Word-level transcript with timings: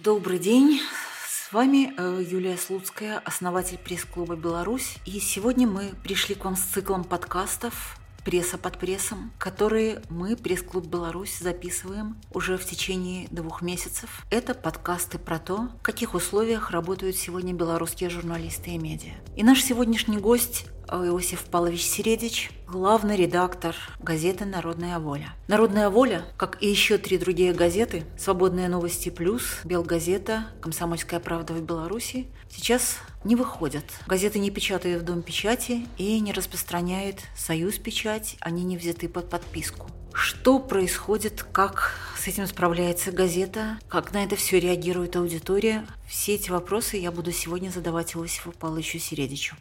Добрый 0.00 0.38
день. 0.38 0.80
С 1.28 1.52
вами 1.52 1.92
э, 1.98 2.24
Юлия 2.26 2.56
Слуцкая, 2.56 3.18
основатель 3.18 3.76
пресс-клуба 3.76 4.36
«Беларусь». 4.36 4.96
И 5.04 5.20
сегодня 5.20 5.68
мы 5.68 5.90
пришли 6.02 6.34
к 6.34 6.46
вам 6.46 6.56
с 6.56 6.62
циклом 6.62 7.04
подкастов 7.04 7.98
«Пресса 8.24 8.56
под 8.56 8.78
прессом», 8.78 9.32
которые 9.36 10.00
мы, 10.08 10.34
пресс-клуб 10.34 10.86
«Беларусь», 10.86 11.38
записываем 11.38 12.16
уже 12.32 12.56
в 12.56 12.64
течение 12.64 13.28
двух 13.30 13.60
месяцев. 13.60 14.24
Это 14.30 14.54
подкасты 14.54 15.18
про 15.18 15.38
то, 15.38 15.68
в 15.78 15.82
каких 15.82 16.14
условиях 16.14 16.70
работают 16.70 17.16
сегодня 17.16 17.52
белорусские 17.52 18.08
журналисты 18.08 18.70
и 18.70 18.78
медиа. 18.78 19.12
И 19.36 19.42
наш 19.42 19.62
сегодняшний 19.62 20.16
гость 20.16 20.68
Иосиф 20.92 21.44
Павлович 21.44 21.84
Середич, 21.84 22.50
главный 22.68 23.16
редактор 23.16 23.74
газеты 23.98 24.44
«Народная 24.44 24.98
воля». 24.98 25.32
«Народная 25.48 25.88
воля», 25.88 26.26
как 26.36 26.62
и 26.62 26.68
еще 26.68 26.98
три 26.98 27.16
другие 27.16 27.54
газеты, 27.54 28.04
«Свободные 28.18 28.68
новости 28.68 29.08
плюс», 29.08 29.60
«Белгазета», 29.64 30.48
«Комсомольская 30.60 31.18
правда 31.18 31.54
в 31.54 31.62
Беларуси», 31.62 32.26
сейчас 32.50 32.98
не 33.24 33.36
выходят. 33.36 33.84
Газеты 34.06 34.38
не 34.38 34.50
печатают 34.50 35.02
в 35.02 35.06
Дом 35.06 35.22
печати 35.22 35.86
и 35.96 36.20
не 36.20 36.32
распространяет 36.32 37.20
Союз 37.36 37.78
печать, 37.78 38.36
они 38.40 38.62
не 38.62 38.76
взяты 38.76 39.08
под 39.08 39.30
подписку. 39.30 39.90
Что 40.12 40.58
происходит, 40.58 41.42
как 41.42 41.94
с 42.18 42.28
этим 42.28 42.46
справляется 42.46 43.12
газета, 43.12 43.78
как 43.88 44.12
на 44.12 44.24
это 44.24 44.36
все 44.36 44.60
реагирует 44.60 45.16
аудитория? 45.16 45.86
Все 46.06 46.34
эти 46.34 46.50
вопросы 46.50 46.98
я 46.98 47.10
буду 47.10 47.32
сегодня 47.32 47.70
задавать 47.70 48.14
Иосифу 48.14 48.52
Павловичу 48.52 48.98
Середичу. 48.98 49.56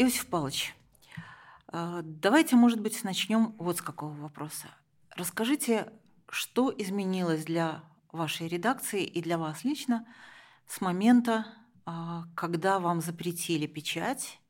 Иосиф 0.00 0.28
Павлович, 0.28 0.74
э, 1.74 2.00
давайте, 2.02 2.56
может 2.56 2.80
быть, 2.80 3.04
начнем 3.04 3.54
вот 3.58 3.76
с 3.76 3.82
какого 3.82 4.14
вопроса. 4.14 4.68
Расскажите, 5.14 5.92
что 6.30 6.74
изменилось 6.74 7.44
для 7.44 7.84
вашей 8.10 8.48
редакции 8.48 9.04
и 9.04 9.20
для 9.20 9.36
вас 9.36 9.62
лично 9.62 10.06
с 10.66 10.80
момента, 10.80 11.44
э, 11.84 11.90
когда 12.34 12.78
вам 12.78 13.02
запретили 13.02 13.66
печать? 13.66 14.40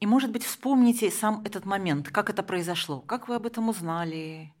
И, 0.00 0.06
может 0.06 0.30
быть, 0.32 0.44
вспомните 0.44 1.10
сам 1.10 1.40
этот 1.46 1.64
момент, 1.64 2.10
как 2.10 2.28
это 2.28 2.42
произошло, 2.42 3.00
как 3.00 3.28
вы 3.28 3.36
об 3.36 3.46
этом 3.46 3.70
узнали, 3.70 4.52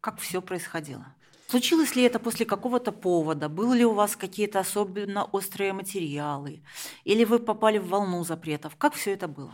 как 0.00 0.18
все 0.18 0.40
происходило. 0.40 1.14
Случилось 1.48 1.94
ли 1.94 2.02
это 2.02 2.18
после 2.18 2.44
какого-то 2.44 2.90
повода? 2.90 3.48
Были 3.48 3.78
ли 3.78 3.84
у 3.84 3.92
вас 3.92 4.16
какие-то 4.16 4.58
особенно 4.58 5.24
острые 5.24 5.72
материалы? 5.72 6.62
Или 7.04 7.24
вы 7.24 7.38
попали 7.38 7.78
в 7.78 7.88
волну 7.88 8.24
запретов? 8.24 8.74
Как 8.76 8.94
все 8.94 9.12
это 9.12 9.28
было? 9.28 9.52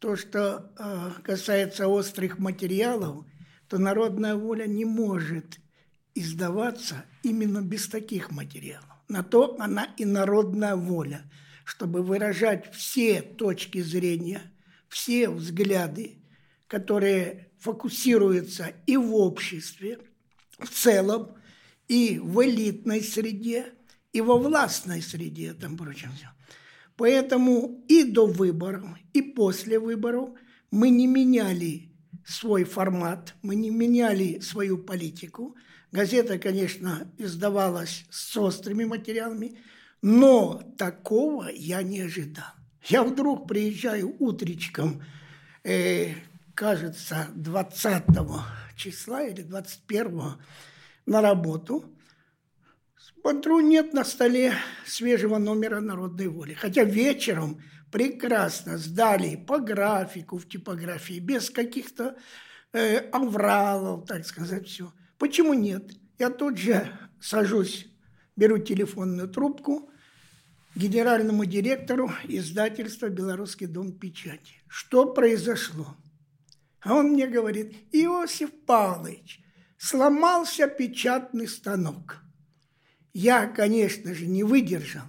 То, 0.00 0.16
что 0.16 0.72
э, 0.78 1.10
касается 1.22 1.86
острых 1.88 2.38
материалов, 2.38 3.24
то 3.68 3.78
народная 3.78 4.34
воля 4.34 4.66
не 4.66 4.84
может 4.84 5.60
издаваться 6.14 7.04
именно 7.22 7.62
без 7.62 7.88
таких 7.88 8.30
материалов. 8.32 8.88
На 9.08 9.22
то 9.22 9.56
она 9.60 9.88
и 9.96 10.04
народная 10.04 10.74
воля, 10.74 11.22
чтобы 11.64 12.02
выражать 12.02 12.72
все 12.74 13.22
точки 13.22 13.80
зрения, 13.80 14.42
все 14.88 15.30
взгляды, 15.30 16.18
которые 16.66 17.48
фокусируются 17.58 18.72
и 18.86 18.96
в 18.96 19.14
обществе, 19.14 19.98
в 20.58 20.68
целом 20.68 21.36
и 21.88 22.18
в 22.22 22.44
элитной 22.44 23.02
среде, 23.02 23.72
и 24.12 24.20
во 24.20 24.38
властной 24.38 25.02
среде, 25.02 25.54
там 25.54 25.76
прочим 25.76 26.10
все. 26.16 26.28
Поэтому 26.96 27.84
и 27.88 28.02
до 28.04 28.26
выборов, 28.26 28.84
и 29.12 29.22
после 29.22 29.78
выборов 29.78 30.30
мы 30.70 30.90
не 30.90 31.06
меняли 31.06 31.92
свой 32.26 32.64
формат, 32.64 33.34
мы 33.42 33.54
не 33.54 33.70
меняли 33.70 34.40
свою 34.40 34.78
политику. 34.78 35.56
Газета, 35.92 36.38
конечно, 36.38 37.10
издавалась 37.16 38.04
с 38.10 38.36
острыми 38.36 38.84
материалами, 38.84 39.58
но 40.02 40.60
такого 40.76 41.48
я 41.48 41.82
не 41.82 42.00
ожидал. 42.00 42.52
Я 42.84 43.04
вдруг 43.04 43.48
приезжаю 43.48 44.14
утречком, 44.18 45.02
э, 45.64 46.14
кажется, 46.54 47.28
20 47.34 48.06
числа 48.78 49.24
или 49.24 49.42
21 49.42 50.22
на 51.06 51.20
работу. 51.20 51.84
Смотрю, 52.96 53.60
нет 53.60 53.92
на 53.92 54.04
столе 54.04 54.54
свежего 54.86 55.38
номера 55.38 55.80
«Народной 55.80 56.28
воли». 56.28 56.54
Хотя 56.54 56.84
вечером 56.84 57.60
прекрасно 57.90 58.78
сдали 58.78 59.36
по 59.36 59.58
графику 59.58 60.38
в 60.38 60.48
типографии, 60.48 61.18
без 61.18 61.50
каких-то 61.50 62.16
э, 62.72 62.98
авралов, 63.10 64.06
так 64.06 64.24
сказать, 64.26 64.66
все. 64.66 64.92
Почему 65.18 65.54
нет? 65.54 65.92
Я 66.18 66.30
тут 66.30 66.58
же 66.58 66.88
сажусь, 67.20 67.86
беру 68.36 68.58
телефонную 68.58 69.28
трубку 69.28 69.90
генеральному 70.74 71.44
директору 71.44 72.12
издательства 72.24 73.08
«Белорусский 73.08 73.66
дом 73.66 73.92
печати». 73.92 74.54
Что 74.68 75.12
произошло? 75.12 75.96
А 76.82 76.94
он 76.94 77.10
мне 77.10 77.26
говорит, 77.26 77.74
Иосиф 77.92 78.50
Павлович, 78.66 79.40
сломался 79.76 80.68
печатный 80.68 81.48
станок. 81.48 82.22
Я, 83.12 83.46
конечно 83.46 84.14
же, 84.14 84.26
не 84.26 84.44
выдержал 84.44 85.06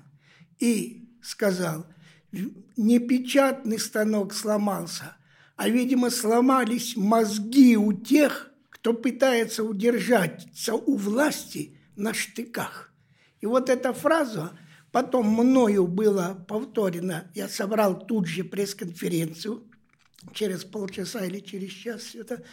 и 0.60 1.10
сказал, 1.22 1.86
не 2.32 3.00
печатный 3.00 3.80
станок 3.80 4.34
сломался, 4.34 5.18
а, 5.56 5.68
видимо, 5.68 6.10
сломались 6.10 6.96
мозги 6.96 7.76
у 7.76 7.94
тех, 7.94 8.52
кто 8.70 8.94
пытается 8.94 9.64
удержаться 9.64 10.74
у 10.74 10.96
власти 10.96 11.78
на 11.96 12.14
штыках. 12.14 12.94
И 13.42 13.46
вот 13.46 13.70
эта 13.70 13.94
фраза 13.94 14.58
потом 14.92 15.28
мною 15.28 15.88
была 15.88 16.34
повторена. 16.34 17.26
Я 17.36 17.50
собрал 17.50 18.00
тут 18.00 18.28
же 18.28 18.44
пресс-конференцию 18.44 19.69
через 20.34 20.64
полчаса 20.66 21.26
или 21.26 21.40
через 21.40 21.72
час 21.72 22.16
это 22.16 22.44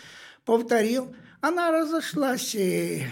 повторил. 0.45 1.15
Она 1.41 1.71
разошлась 1.71 2.55
э, 2.55 3.07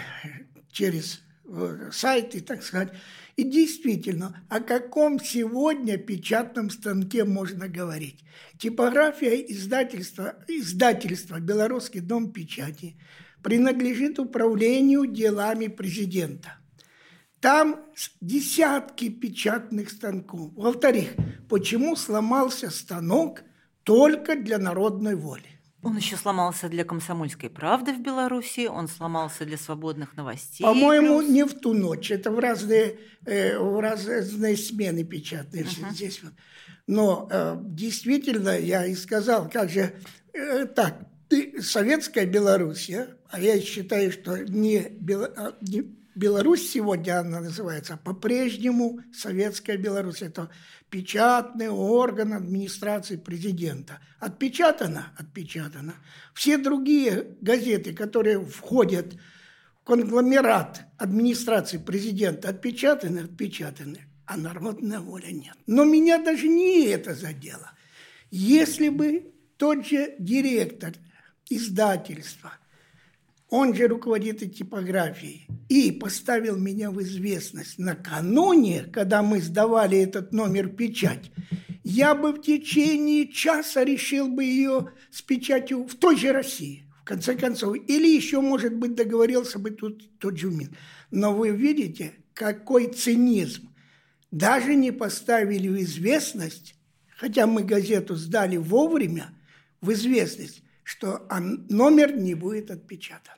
через 0.71 1.23
э, 1.45 1.91
сайты, 1.93 2.41
так 2.41 2.63
сказать. 2.63 2.93
И 3.37 3.43
действительно, 3.43 4.45
о 4.49 4.61
каком 4.61 5.19
сегодня 5.21 5.99
печатном 5.99 6.71
станке 6.71 7.25
можно 7.25 7.69
говорить? 7.69 8.25
Типография 8.59 9.41
издательства, 9.41 10.37
издательства 10.47 11.41
«Белорусский 11.41 12.01
дом 12.01 12.33
печати» 12.33 12.97
принадлежит 13.43 14.19
управлению 14.19 15.07
делами 15.07 15.67
президента. 15.67 16.59
Там 17.41 17.85
десятки 18.21 19.11
печатных 19.11 19.91
станков. 19.91 20.53
Во-вторых, 20.55 21.11
почему 21.49 21.97
сломался 21.97 22.71
станок– 22.71 23.43
только 23.85 24.37
для 24.37 24.59
народной 24.59 25.15
воли. 25.15 25.55
Он 25.83 25.99
еще 25.99 26.17
сломался 26.17 26.71
для 26.71 26.83
комсомольской 26.85 27.51
правды 27.51 27.93
в 27.93 28.01
Беларуси, 28.01 28.67
он 28.67 28.89
сломался 28.89 29.45
для 29.45 29.59
свободных 29.59 30.17
новостей. 30.17 30.65
По-моему, 30.65 31.19
плюс... 31.19 31.31
не 31.31 31.45
в 31.45 31.53
ту 31.53 31.75
ночь. 31.75 32.11
Это 32.11 32.31
в 32.31 32.39
разные, 32.39 32.99
э, 33.27 33.59
в 33.59 33.79
разные 33.81 34.57
смены 34.57 35.05
печатные 35.05 35.65
uh-huh. 35.65 35.93
здесь. 35.93 36.23
Вот. 36.23 36.33
Но 36.87 37.29
э, 37.31 37.57
действительно, 37.61 38.59
я 38.59 38.87
и 38.87 38.95
сказал, 38.95 39.51
как 39.51 39.69
же 39.69 39.95
э, 40.33 40.65
так, 40.65 41.07
ты, 41.29 41.61
советская 41.61 42.25
Белоруссия, 42.25 43.09
а 43.29 43.39
я 43.39 43.61
считаю, 43.61 44.11
что 44.11 44.39
не, 44.39 44.89
Бело, 44.89 45.33
а, 45.37 45.55
не 45.61 45.83
Беларусь 46.15 46.71
сегодня 46.71 47.19
она 47.19 47.41
называется, 47.41 47.97
по-прежнему 47.97 49.01
советская 49.13 49.77
Беларусь. 49.77 50.23
Это 50.23 50.49
печатный 50.89 51.69
орган 51.69 52.35
администрации 52.35 53.17
президента. 53.17 54.01
Отпечатано? 54.21 55.13
Отпечатано. 55.17 55.95
Все 56.33 56.57
другие 56.57 57.37
газеты, 57.41 57.93
которые 57.93 58.45
входят 58.45 59.15
в 59.15 59.85
конгломерат 59.85 60.87
администрации 60.99 61.79
президента, 61.79 62.49
отпечатаны? 62.49 63.21
Отпечатаны. 63.21 64.07
А 64.27 64.37
народная 64.37 65.01
воля 65.01 65.33
нет. 65.33 65.57
Но 65.67 65.85
меня 65.85 66.19
даже 66.19 66.47
не 66.47 66.87
это 66.87 67.15
задело. 67.15 67.73
Если 68.31 68.89
бы 68.89 69.35
тот 69.57 69.85
же 69.85 70.15
директор 70.19 70.93
издательства– 71.51 72.53
он 73.51 73.75
же 73.75 73.87
руководитель 73.87 74.51
типографией, 74.51 75.47
и 75.69 75.93
поставил 75.93 76.57
меня 76.57 76.91
в 76.91 77.01
известность 77.03 77.79
накануне, 77.79 78.85
когда 78.93 79.23
мы 79.23 79.41
сдавали 79.41 79.99
этот 79.99 80.33
номер 80.33 80.69
печать, 80.69 81.31
я 81.83 82.15
бы 82.15 82.33
в 82.33 82.41
течение 82.41 83.29
часа 83.29 83.85
решил 83.85 84.29
бы 84.29 84.45
ее 84.45 84.91
с 85.11 85.23
печатью 85.23 85.85
в 85.85 85.95
той 85.95 86.17
же 86.17 86.33
России, 86.33 86.87
в 87.03 87.05
конце 87.05 87.37
концов. 87.37 87.77
Или 87.89 88.09
еще, 88.09 88.41
может 88.41 88.75
быть, 88.75 88.95
договорился 88.95 89.59
бы 89.59 89.71
тут 89.71 90.19
тот 90.19 90.39
же 90.39 90.51
Мин. 90.51 90.75
Но 91.11 91.35
вы 91.35 91.51
видите, 91.51 92.15
какой 92.33 92.93
цинизм. 92.93 93.69
Даже 94.31 94.75
не 94.75 94.91
поставили 94.91 95.69
в 95.69 95.81
известность, 95.83 96.75
хотя 97.17 97.47
мы 97.47 97.63
газету 97.63 98.17
сдали 98.17 98.57
вовремя, 98.57 99.31
в 99.81 99.93
известность, 99.93 100.64
что 100.85 101.27
номер 101.69 102.17
не 102.17 102.35
будет 102.35 102.71
отпечатан. 102.71 103.35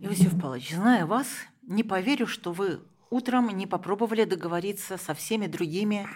Иосиф 0.00 0.40
Павлович, 0.40 0.74
зная 0.74 1.06
вас, 1.06 1.26
не 1.62 1.82
поверю, 1.82 2.26
что 2.26 2.52
вы 2.52 2.80
утром 3.10 3.48
не 3.48 3.66
попробовали 3.66 4.24
договориться 4.24 4.96
со 4.96 5.14
всеми 5.14 5.46
другими 5.46 6.06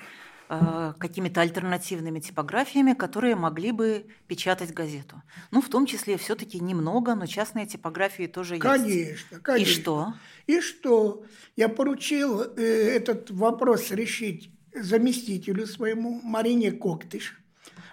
э, 0.48 0.92
какими-то 0.98 1.40
альтернативными 1.40 2.20
типографиями, 2.20 2.92
которые 2.92 3.34
могли 3.34 3.72
бы 3.72 4.06
печатать 4.28 4.72
газету. 4.72 5.22
Ну, 5.50 5.60
в 5.60 5.68
том 5.68 5.86
числе 5.86 6.16
все-таки 6.16 6.60
немного, 6.60 7.14
но 7.14 7.26
частные 7.26 7.66
типографии 7.66 8.26
тоже 8.26 8.58
конечно, 8.58 8.86
есть. 8.86 9.28
Конечно, 9.28 9.40
конечно. 9.40 9.70
И 9.70 9.74
что? 9.74 10.14
И 10.46 10.60
что? 10.60 11.24
Я 11.56 11.68
поручил 11.68 12.42
э, 12.42 12.62
этот 12.62 13.30
вопрос 13.30 13.90
решить 13.90 14.52
заместителю 14.74 15.66
своему 15.66 16.20
Марине 16.22 16.72
Коктыш. 16.72 17.38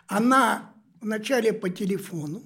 Она 0.07 0.73
вначале 1.01 1.53
по 1.53 1.69
телефону, 1.69 2.43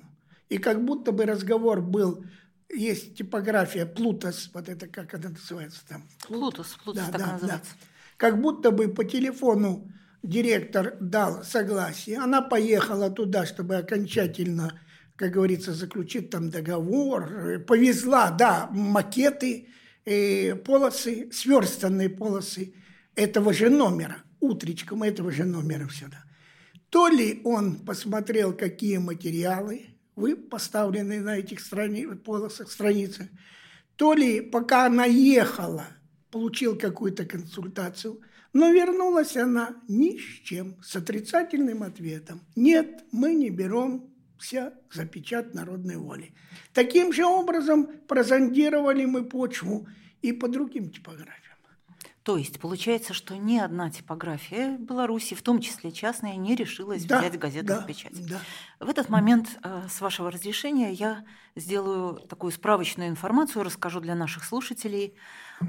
и 0.50 0.58
как 0.58 0.84
будто 0.84 1.12
бы 1.12 1.26
разговор 1.26 1.82
был 1.82 2.26
есть 2.70 3.16
типография 3.16 3.86
Плутос, 3.86 4.50
вот 4.54 4.70
это 4.70 4.88
как 4.88 5.14
это 5.14 5.30
называется 5.30 5.82
там? 5.88 6.04
Плутос, 6.28 6.78
Плутос 6.84 7.06
да, 7.06 7.12
так 7.12 7.22
да, 7.22 7.34
называется. 7.34 7.72
Да. 7.80 7.88
Как 8.18 8.42
будто 8.42 8.72
бы 8.72 8.88
по 8.88 9.04
телефону 9.04 9.92
директор 10.24 10.96
дал 11.00 11.44
согласие. 11.44 12.18
Она 12.18 12.42
поехала 12.42 13.10
туда, 13.10 13.46
чтобы 13.46 13.76
окончательно, 13.76 14.80
как 15.16 15.32
говорится, 15.32 15.74
заключить 15.74 16.30
там 16.30 16.50
договор. 16.50 17.60
Повезла, 17.68 18.32
да, 18.32 18.70
макеты, 18.72 19.68
э, 20.06 20.56
полосы, 20.56 21.30
сверстанные 21.32 22.10
полосы 22.10 22.74
этого 23.16 23.54
же 23.54 23.70
номера, 23.70 24.18
утречком 24.40 25.04
этого 25.04 25.32
же 25.32 25.44
номера 25.44 25.88
сюда. 25.90 26.24
То 26.94 27.08
ли 27.08 27.42
он 27.44 27.78
посмотрел, 27.78 28.54
какие 28.54 28.98
материалы, 28.98 29.88
вы 30.16 30.36
поставлены 30.36 31.22
на 31.22 31.40
этих 31.40 31.60
страни, 31.60 32.06
полосах, 32.06 32.72
страницах, 32.72 33.30
то 33.96 34.14
ли 34.14 34.42
пока 34.42 34.86
она 34.86 35.06
ехала, 35.06 35.88
получил 36.30 36.78
какую-то 36.78 37.26
консультацию, 37.26 38.22
но 38.54 38.70
вернулась 38.70 39.36
она 39.36 39.76
ни 39.88 40.20
с 40.20 40.44
чем, 40.44 40.76
с 40.84 40.96
отрицательным 40.96 41.82
ответом. 41.82 42.42
Нет, 42.56 43.04
мы 43.12 43.34
не 43.34 43.50
берем 43.50 44.14
вся 44.38 44.72
за 44.94 45.08
печать 45.08 45.56
народной 45.56 45.98
воли. 45.98 46.36
Таким 46.74 47.12
же 47.12 47.26
образом 47.26 47.88
прозондировали 48.08 49.06
мы 49.06 49.26
почву 49.26 49.88
и 50.22 50.32
по 50.32 50.48
другим 50.48 50.92
типографиям. 50.92 51.53
То 52.24 52.38
есть 52.38 52.60
получается, 52.60 53.14
что 53.14 53.36
ни 53.36 53.58
одна 53.58 53.90
типография 53.90 54.78
Беларуси, 54.78 55.34
в 55.34 55.42
том 55.42 55.60
числе 55.60 55.92
частная, 55.92 56.38
не 56.38 56.56
решилась 56.56 57.04
да, 57.04 57.20
взять 57.20 57.38
газету 57.38 57.68
да, 57.68 57.82
в 57.82 57.86
печать. 57.86 58.14
Да. 58.28 58.40
В 58.80 58.90
этот 58.90 59.10
момент, 59.10 59.60
э, 59.62 59.88
с 59.90 60.00
вашего 60.00 60.32
разрешения, 60.32 60.94
я 60.94 61.26
сделаю 61.58 62.16
такую 62.16 62.54
справочную 62.54 63.10
информацию, 63.10 63.64
расскажу 63.64 64.00
для 64.00 64.16
наших 64.16 64.46
слушателей 64.46 65.16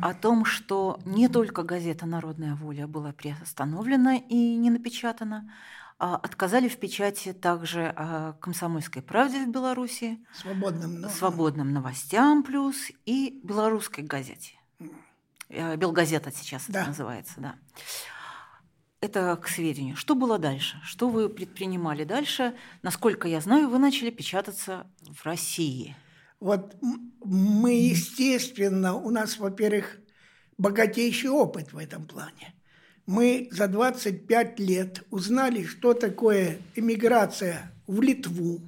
о 0.01 0.15
том, 0.15 0.45
что 0.45 1.01
не 1.05 1.29
только 1.29 1.65
газета 1.65 2.06
«Народная 2.06 2.55
воля» 2.55 2.87
была 2.87 3.12
приостановлена 3.12 4.17
и 4.17 4.55
не 4.55 4.71
напечатана, 4.71 5.53
а 5.99 6.17
отказали 6.17 6.69
в 6.69 6.79
печати 6.79 7.33
также 7.33 7.87
о 7.87 8.35
«Комсомольской 8.35 9.03
правде» 9.03 9.45
в 9.45 9.51
Беларуси, 9.51 10.25
«Свободным, 10.33 11.09
«Свободным 11.09 11.73
новостям» 11.73 12.45
плюс 12.45 12.93
и 13.06 13.41
«Белорусской 13.43 14.05
газете». 14.05 14.53
Э, 15.49 15.76
Белгазета 15.76 16.31
сейчас 16.32 16.64
да. 16.69 16.81
это 16.81 16.88
называется, 16.88 17.35
да. 17.38 17.55
Это 19.00 19.37
к 19.37 19.49
сведению. 19.49 19.96
Что 19.96 20.14
было 20.14 20.38
дальше? 20.38 20.81
Что 20.82 21.08
вы 21.08 21.29
предпринимали 21.29 22.05
дальше? 22.05 22.55
Насколько 22.82 23.29
я 23.29 23.41
знаю, 23.41 23.69
вы 23.69 23.79
начали 23.79 24.11
печататься 24.11 24.87
в 25.02 25.25
России. 25.26 25.94
Вот 26.41 26.75
мы, 27.23 27.73
естественно, 27.75 28.94
у 28.94 29.11
нас, 29.11 29.38
во-первых, 29.38 29.99
богатейший 30.56 31.31
опыт 31.31 31.73
в 31.73 31.79
этом 31.79 32.06
плане. 32.06 32.55
Мы 33.06 33.49
за 33.50 33.69
25 33.69 34.58
лет 34.61 35.02
узнали, 35.11 35.64
что 35.64 35.93
такое 35.93 36.58
эмиграция 36.75 37.73
в 37.87 38.00
Литву. 38.00 38.61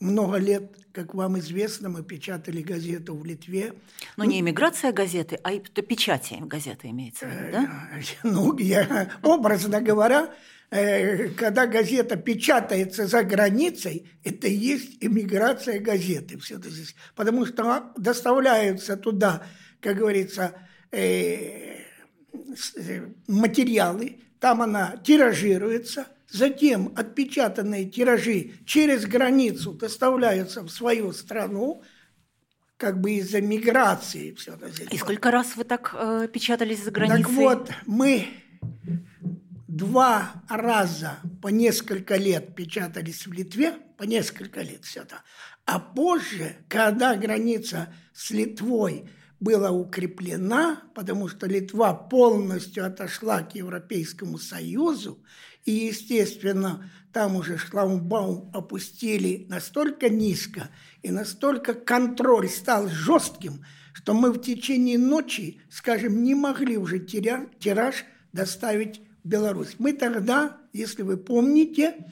Много 0.00 0.36
лет 0.36 0.77
как 0.98 1.14
вам 1.14 1.38
известно, 1.38 1.88
мы 1.88 2.02
печатали 2.02 2.60
газету 2.60 3.14
в 3.14 3.24
Литве. 3.24 3.72
Но 4.16 4.24
ну, 4.24 4.30
не 4.30 4.40
эмиграция 4.40 4.92
газеты, 4.92 5.38
а 5.44 5.56
печати 5.56 6.38
газеты 6.40 6.88
имеется 6.88 7.26
в 7.26 7.30
виду, 7.30 7.52
да? 7.52 7.88
Э, 7.92 8.02
ну, 8.24 8.58
я, 8.58 9.08
образно 9.22 9.80
говоря, 9.80 10.34
э, 10.70 11.28
когда 11.28 11.68
газета 11.68 12.16
печатается 12.16 13.06
за 13.06 13.22
границей, 13.22 14.10
это 14.24 14.48
и 14.48 14.54
есть 14.54 14.96
эмиграция 15.00 15.78
газеты. 15.78 16.36
Все 16.38 16.56
это 16.56 16.68
здесь. 16.68 16.96
Потому 17.14 17.46
что 17.46 17.92
доставляются 17.96 18.96
туда, 18.96 19.44
как 19.80 19.98
говорится, 19.98 20.54
э, 20.90 21.76
материалы, 23.28 24.18
там 24.40 24.62
она 24.62 24.96
тиражируется– 25.04 26.08
Затем 26.30 26.92
отпечатанные 26.94 27.86
тиражи 27.86 28.52
через 28.66 29.06
границу 29.06 29.72
доставляются 29.72 30.62
в 30.62 30.68
свою 30.68 31.12
страну, 31.12 31.82
как 32.76 33.00
бы 33.00 33.12
из-за 33.12 33.40
миграции. 33.40 34.34
Все 34.34 34.54
это 34.54 34.68
здесь. 34.68 34.88
И 34.92 34.98
сколько 34.98 35.30
раз 35.30 35.56
вы 35.56 35.64
так 35.64 35.94
э, 35.98 36.28
печатались 36.32 36.84
за 36.84 36.90
границей? 36.90 37.22
Так 37.22 37.32
вот, 37.32 37.70
мы 37.86 38.28
два 39.66 40.42
раза 40.48 41.18
по 41.40 41.48
несколько 41.48 42.16
лет 42.16 42.54
печатались 42.54 43.26
в 43.26 43.32
Литве, 43.32 43.74
по 43.96 44.02
несколько 44.02 44.60
лет 44.60 44.84
все 44.84 45.02
это. 45.02 45.22
А 45.64 45.78
позже, 45.78 46.56
когда 46.68 47.14
граница 47.16 47.92
с 48.12 48.30
Литвой 48.30 49.08
была 49.40 49.70
укреплена, 49.70 50.82
потому 50.94 51.28
что 51.28 51.46
Литва 51.46 51.94
полностью 51.94 52.84
отошла 52.84 53.42
к 53.42 53.54
Европейскому 53.54 54.38
Союзу, 54.38 55.22
и, 55.68 55.88
естественно, 55.88 56.90
там 57.12 57.36
уже 57.36 57.58
шламбаум 57.58 58.50
опустили 58.54 59.44
настолько 59.50 60.08
низко, 60.08 60.70
и 61.02 61.10
настолько 61.10 61.74
контроль 61.74 62.48
стал 62.48 62.88
жестким, 62.88 63.64
что 63.92 64.14
мы 64.14 64.32
в 64.32 64.40
течение 64.40 64.96
ночи, 64.98 65.60
скажем, 65.70 66.22
не 66.22 66.34
могли 66.34 66.78
уже 66.78 67.00
тираж 67.00 68.06
доставить 68.32 69.02
в 69.22 69.28
Беларусь. 69.28 69.76
Мы 69.78 69.92
тогда, 69.92 70.56
если 70.72 71.02
вы 71.02 71.18
помните, 71.18 72.06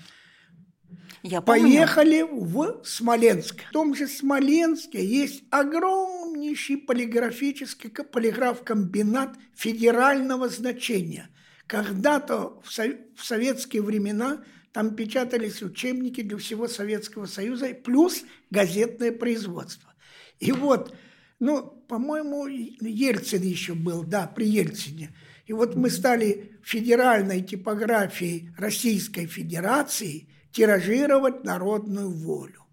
я 1.22 1.40
поехали 1.40 2.20
в 2.22 2.82
Смоленск. 2.84 3.62
В 3.70 3.72
том 3.72 3.94
же 3.94 4.06
Смоленске 4.06 5.02
есть 5.02 5.44
огромнейший 5.50 6.76
полиграфический 6.76 7.88
полиграф-комбинат 7.90 9.34
федерального 9.54 10.50
значения– 10.50 11.30
когда-то 11.66 12.60
в, 12.62 12.68
в 12.68 13.24
советские 13.24 13.82
времена 13.82 14.42
там 14.72 14.94
печатались 14.94 15.62
учебники 15.62 16.22
для 16.22 16.36
всего 16.36 16.68
Советского 16.68 17.26
Союза, 17.26 17.74
плюс 17.74 18.24
газетное 18.50 19.10
производство. 19.10 19.94
И 20.38 20.52
вот, 20.52 20.94
ну, 21.38 21.62
по-моему, 21.88 22.46
Ельцин 22.46 23.42
еще 23.42 23.74
был, 23.74 24.04
да, 24.04 24.26
при 24.26 24.46
Ельцине. 24.46 25.14
И 25.46 25.52
вот 25.52 25.76
мы 25.76 25.90
стали 25.90 26.58
федеральной 26.62 27.40
типографией 27.40 28.50
Российской 28.58 29.26
Федерации 29.26 30.28
тиражировать 30.52 31.44
народную 31.44 32.10
волю. 32.10 32.66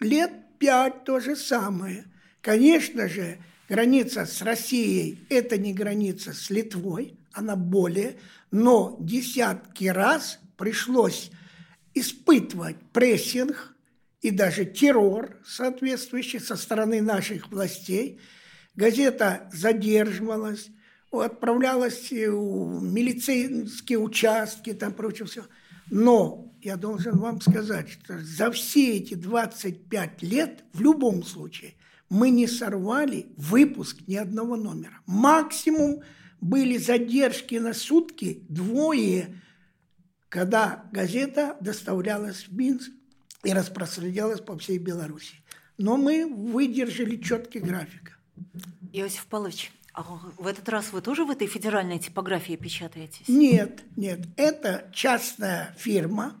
Лет 0.00 0.32
пять 0.58 1.04
то 1.04 1.20
же 1.20 1.36
самое. 1.36 2.06
Конечно 2.40 3.08
же, 3.08 3.38
граница 3.68 4.26
с 4.26 4.42
Россией– 4.42 5.18
это 5.28 5.58
не 5.58 5.74
граница 5.74 6.32
с 6.32 6.50
Литвой, 6.50 7.18
она 7.32 7.56
более, 7.56 8.18
но 8.50 8.96
десятки 9.00 9.86
раз 9.86 10.38
пришлось 10.56 11.30
испытывать 11.94 12.76
прессинг 12.92 13.74
и 14.20 14.30
даже 14.30 14.64
террор 14.64 15.36
соответствующий 15.46 16.40
со 16.40 16.56
стороны 16.56 17.00
наших 17.00 17.50
властей. 17.50 18.20
Газета 18.74 19.48
задерживалась, 19.52 20.68
отправлялась 21.10 22.10
в 22.10 22.82
милицейские 22.82 23.98
участки, 23.98 24.72
там 24.72 24.92
прочее 24.92 25.26
все. 25.26 25.44
Но 25.90 26.52
я 26.60 26.76
должен 26.76 27.18
вам 27.18 27.40
сказать, 27.40 27.88
что 27.88 28.18
за 28.18 28.50
все 28.50 28.96
эти 28.96 29.14
25 29.14 30.22
лет 30.22 30.64
в 30.72 30.80
любом 30.80 31.24
случае 31.24 31.74
мы 32.10 32.30
не 32.30 32.46
сорвали 32.46 33.26
выпуск 33.36 33.98
ни 34.06 34.16
одного 34.16 34.56
номера. 34.56 35.00
Максимум– 35.06 36.02
были 36.40 36.76
задержки 36.76 37.56
на 37.56 37.74
сутки 37.74 38.44
двое, 38.48 39.40
когда 40.28 40.84
газета 40.92 41.56
доставлялась 41.60 42.48
в 42.48 42.52
Минск 42.52 42.90
и 43.44 43.52
распространялась 43.52 44.40
по 44.40 44.58
всей 44.58 44.78
Беларуси. 44.78 45.36
Но 45.78 45.96
мы 45.96 46.26
выдержали 46.26 47.16
четкий 47.16 47.60
график. 47.60 48.18
Иосиф 48.92 49.26
Павлович, 49.26 49.72
а 49.92 50.02
в 50.02 50.46
этот 50.46 50.68
раз 50.68 50.92
вы 50.92 51.00
тоже 51.00 51.24
в 51.24 51.30
этой 51.30 51.46
федеральной 51.46 51.98
типографии 51.98 52.56
печатаетесь? 52.56 53.28
Нет, 53.28 53.82
нет. 53.96 54.20
Это 54.36 54.90
частная 54.92 55.74
фирма, 55.78 56.34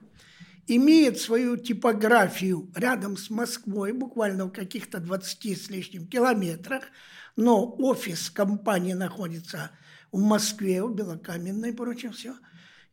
имеет 0.66 1.18
свою 1.18 1.56
типографию 1.56 2.70
рядом 2.74 3.16
с 3.16 3.30
Москвой, 3.30 3.92
буквально 3.92 4.44
в 4.46 4.50
каких-то 4.50 4.98
20 4.98 5.58
с 5.58 5.70
лишним 5.70 6.06
километрах– 6.06 6.84
но 7.38 7.72
офис 7.78 8.30
компании 8.30 8.94
находится 8.94 9.70
в 9.70 9.87
Москве, 10.12 10.82
в 10.82 10.94
Белокаменной, 10.94 11.72
прочим, 11.72 12.12
все. 12.12 12.34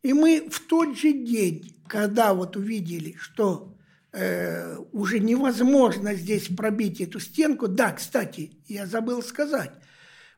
И 0.02 0.12
мы 0.12 0.48
в 0.50 0.60
тот 0.60 0.96
же 0.96 1.12
день, 1.12 1.82
когда 1.88 2.34
вот 2.34 2.56
увидели, 2.56 3.16
что 3.18 3.76
э, 4.12 4.76
уже 4.92 5.18
невозможно 5.18 6.14
здесь 6.14 6.48
пробить 6.48 7.00
эту 7.00 7.18
стенку, 7.18 7.68
да, 7.68 7.92
кстати, 7.92 8.52
я 8.66 8.86
забыл 8.86 9.22
сказать, 9.22 9.72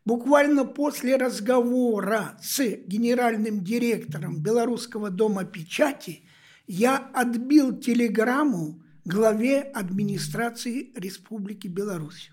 буквально 0.05 0.65
после 0.65 1.17
разговора 1.17 2.39
с 2.41 2.61
генеральным 2.87 3.63
директором 3.65 4.43
Белорусского 4.43 5.11
дома 5.11 5.45
печати 5.45 6.23
я 6.67 6.97
отбил 7.15 7.77
телеграмму 7.79 8.83
главе 9.09 9.63
администрации 9.63 10.93
Республики 10.95 11.67
Беларусь, 11.67 12.31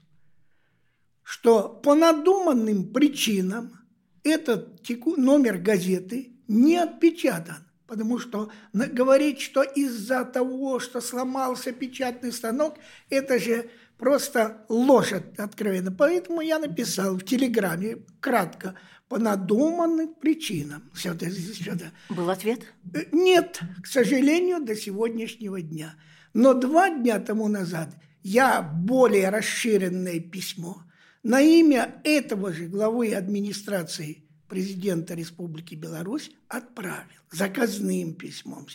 что 1.23 1.69
по 1.69 1.95
надуманным 1.95 2.91
причинам 2.91 3.79
этот 4.25 4.89
номер 5.17 5.57
газеты 5.57 6.31
не 6.47 6.77
отпечатан, 6.77 7.67
потому 7.87 8.19
что 8.19 8.51
говорить, 8.73 9.39
что 9.39 9.61
из-за 9.61 10.25
того, 10.25 10.79
что 10.79 10.99
сломался 10.99 11.71
печатный 11.71 12.31
станок, 12.31 12.77
это 13.09 13.39
же 13.39 13.69
просто 13.97 14.65
ложь 14.67 15.13
откровенно. 15.37 15.91
Поэтому 15.91 16.41
я 16.41 16.59
написал 16.59 17.15
в 17.15 17.23
Телеграме 17.23 17.99
кратко 18.19 18.75
по 19.07 19.19
надуманным 19.19 20.15
причинам. 20.15 20.89
Все 20.93 21.13
это, 21.13 21.29
все 21.29 21.71
это. 21.71 21.91
Был 22.09 22.29
ответ? 22.29 22.61
Э, 22.93 23.03
нет, 23.11 23.61
к 23.83 23.87
сожалению, 23.87 24.61
до 24.61 24.75
сегодняшнего 24.75 25.61
дня. 25.61 25.95
Но 26.33 26.53
два 26.53 26.89
дня 26.89 27.19
тому 27.19 27.47
назад 27.47 27.89
я 28.23 28.63
более 28.63 29.29
расширенное 29.29 30.19
письмо 30.19 30.81
на 31.25 31.41
имя 31.41 31.99
этого 32.03 32.53
же 32.53 32.67
главы 32.67 33.15
администрации 33.15 34.23
президента 34.47 35.15
Республики 35.15 35.73
Беларусь 35.73 36.29
отправил 36.47 37.19
заказным 37.31 38.13
письмом. 38.13 38.67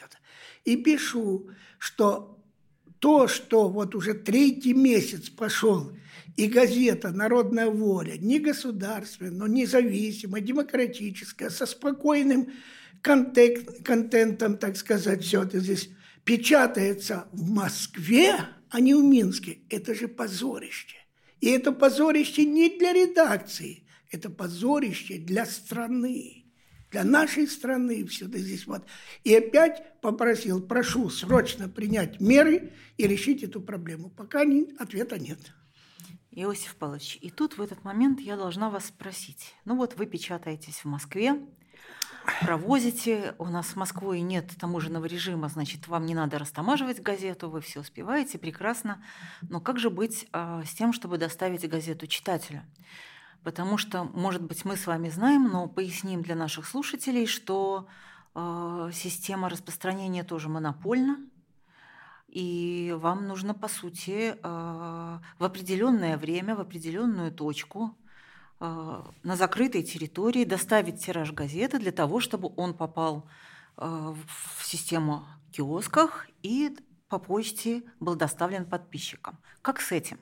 И 0.65 0.77
пишу, 0.77 1.49
что 1.79 2.43
то, 2.99 3.29
что 3.29 3.69
вот 3.69 3.95
уже 3.95 4.15
третий 4.15 4.75
месяц 4.75 5.31
пошел, 5.31 5.93
и 6.37 6.49
газета 6.49 7.13
«Народная 7.13 7.71
воля» 7.71 8.19
не 8.19 8.41
государственная, 8.41 9.31
но 9.31 9.47
независимая, 9.47 10.43
демократическая, 10.43 11.51
со 11.51 11.67
спокойным 11.67 12.53
контент, 13.01 13.85
контентом, 13.85 14.59
так 14.59 14.77
сказать, 14.77 15.23
все 15.23 15.45
это 15.45 15.61
здесь 15.61 15.89
печатается 16.25 17.29
в 17.31 17.49
Москве, 17.49 18.35
а 18.71 18.81
не 18.81 18.95
в 18.95 19.05
Минске. 19.05 19.59
Это 19.69 19.95
же 19.95 20.09
позорище. 20.09 21.00
И 21.41 21.49
это 21.49 21.73
позорище 21.73 22.45
не 22.45 22.69
для 22.79 22.93
редакции, 22.93 23.85
это 24.11 24.31
позорище 24.31 25.19
для 25.19 25.47
страны 25.47 26.41
для 26.91 27.05
нашей 27.05 27.47
страны 27.47 28.05
все 28.07 28.27
это 28.27 28.39
здесь 28.39 28.67
вот. 28.67 28.85
И 29.25 29.35
опять 29.35 30.01
попросил, 30.01 30.61
прошу 30.61 31.09
срочно 31.09 31.69
принять 31.69 32.21
меры 32.21 32.73
и 32.97 33.07
решить 33.07 33.43
эту 33.43 33.61
проблему. 33.61 34.11
Пока 34.11 34.45
не, 34.45 34.75
ответа 34.79 35.19
нет. 35.19 35.39
Иосиф 36.33 36.77
Павлович, 36.77 37.19
и 37.21 37.31
тут 37.31 37.59
в 37.59 37.63
этот 37.63 37.83
момент 37.83 38.21
я 38.21 38.37
должна 38.37 38.71
вас 38.71 38.87
спросить. 38.87 39.55
Ну 39.65 39.77
вот 39.77 39.97
вы 39.97 40.07
печатаетесь 40.07 40.79
в 40.79 40.85
Москве, 40.85 41.41
провозите, 42.41 43.35
у 43.39 43.47
нас 43.47 43.67
в 43.67 43.77
Москве 43.77 44.21
нет 44.21 44.51
таможенного 44.59 45.07
режима, 45.07 45.49
значит, 45.49 45.89
вам 45.89 46.07
не 46.07 46.15
надо 46.15 46.39
растамаживать 46.39 47.01
газету, 47.01 47.51
вы 47.51 47.61
все 47.61 47.81
успеваете, 47.81 48.39
прекрасно. 48.39 49.03
Но 49.43 49.61
как 49.61 49.79
же 49.79 49.91
быть 49.91 50.29
э, 50.33 50.63
с 50.67 50.75
тем, 50.75 50.93
чтобы 50.93 51.19
доставить 51.19 51.69
газету 51.69 52.07
читателю? 52.07 52.63
потому 53.43 53.79
что, 53.79 54.05
может 54.05 54.43
быть, 54.43 54.65
мы 54.65 54.77
с 54.77 54.87
вами 54.87 55.09
знаем, 55.09 55.49
но 55.49 55.67
поясним 55.67 56.23
для 56.23 56.35
наших 56.35 56.67
слушателей, 56.67 57.27
что 57.27 57.89
э, 58.35 58.91
система 58.93 59.49
распространения 59.49 60.25
тоже 60.25 60.49
монопольна, 60.49 61.19
и 62.29 62.95
вам 62.99 63.27
нужно, 63.27 63.55
по 63.55 63.69
сути, 63.69 64.35
э, 64.35 65.19
в 65.39 65.45
определенное 65.45 66.17
время, 66.17 66.55
в 66.55 66.61
определенную 66.61 67.33
точку 67.33 67.97
на 68.61 69.37
закрытой 69.37 69.83
территории 69.83 70.45
доставить 70.45 71.05
тираж 71.05 71.33
газеты 71.33 71.79
для 71.79 71.93
того, 71.93 72.21
чтобы 72.21 72.53
он 72.57 72.75
попал 72.75 73.27
э, 73.79 73.85
в 73.87 74.67
систему 74.67 75.25
киосках 75.51 76.29
и 76.43 76.77
по 77.09 77.19
почте 77.19 77.83
был 77.99 78.15
доставлен 78.15 78.65
подписчикам. 78.67 79.39
Как 79.63 79.81
с 79.81 79.93
этим? 79.93 80.19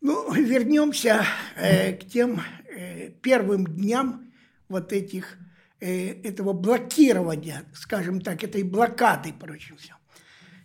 Ну, 0.00 0.32
вернемся 0.32 1.24
э, 1.56 1.92
к 1.94 2.06
тем 2.06 2.40
э, 2.68 3.10
первым 3.22 3.66
дням 3.66 4.32
вот 4.68 4.92
этих, 4.92 5.38
э, 5.80 6.22
этого 6.22 6.52
блокирования, 6.52 7.64
скажем 7.74 8.20
так, 8.20 8.42
этой 8.42 8.62
блокады, 8.62 9.32
прочим, 9.32 9.76
все. 9.76 9.94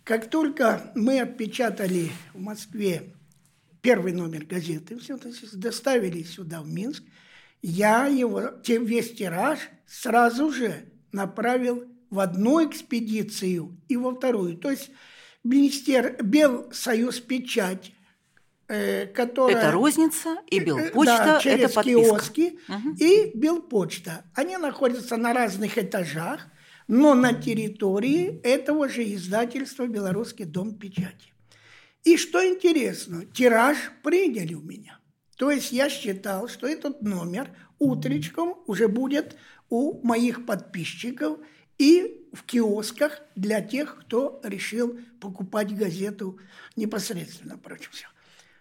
Как 0.04 0.30
только 0.30 0.92
мы 0.94 1.20
отпечатали 1.20 2.10
в 2.32 2.40
Москве 2.40 3.12
первый 3.82 4.12
номер 4.12 4.44
газеты, 4.44 4.98
все 4.98 5.18
доставили 5.52 6.22
сюда, 6.22 6.62
в 6.62 6.68
Минск, 6.68 7.02
я 7.62 8.06
его, 8.06 8.52
весь 8.66 9.14
тираж 9.14 9.58
сразу 9.86 10.52
же 10.52 10.92
направил 11.12 11.84
в 12.10 12.20
одну 12.20 12.68
экспедицию 12.68 13.80
и 13.88 13.96
во 13.96 14.14
вторую. 14.14 14.56
То 14.56 14.70
есть 14.70 14.90
министер 15.42 16.22
Белсоюз 16.22 17.20
печать 17.20 17.92
Э, 18.68 19.06
которая... 19.06 19.56
Это 19.56 19.70
розница 19.70 20.38
и 20.50 20.58
Белпочта, 20.58 21.18
да, 21.18 21.40
через 21.40 21.66
это 21.66 21.74
подписка. 21.74 22.00
киоски 22.00 22.58
угу. 22.68 22.96
и 22.98 23.30
Белпочта. 23.32 24.24
Они 24.34 24.56
находятся 24.56 25.16
на 25.16 25.32
разных 25.32 25.78
этажах, 25.78 26.48
но 26.88 27.14
на 27.14 27.32
территории 27.32 28.40
этого 28.42 28.88
же 28.88 29.04
издательства 29.14 29.86
«Белорусский 29.86 30.46
дом 30.46 30.74
печати». 30.74 31.32
И 32.06 32.16
что 32.18 32.46
интересно, 32.46 33.26
тираж 33.26 33.76
приняли 34.04 34.54
у 34.54 34.60
меня. 34.60 35.00
То 35.36 35.50
есть 35.50 35.72
я 35.72 35.88
считал, 35.88 36.46
что 36.46 36.68
этот 36.68 37.02
номер 37.02 37.50
утречком 37.80 38.54
уже 38.68 38.86
будет 38.86 39.36
у 39.70 40.06
моих 40.06 40.46
подписчиков 40.46 41.40
и 41.78 42.28
в 42.32 42.44
киосках 42.44 43.22
для 43.34 43.60
тех, 43.60 43.98
кто 44.02 44.40
решил 44.44 45.00
покупать 45.20 45.76
газету 45.76 46.38
непосредственно, 46.76 47.58
прочим 47.58 47.90
все. 47.90 48.06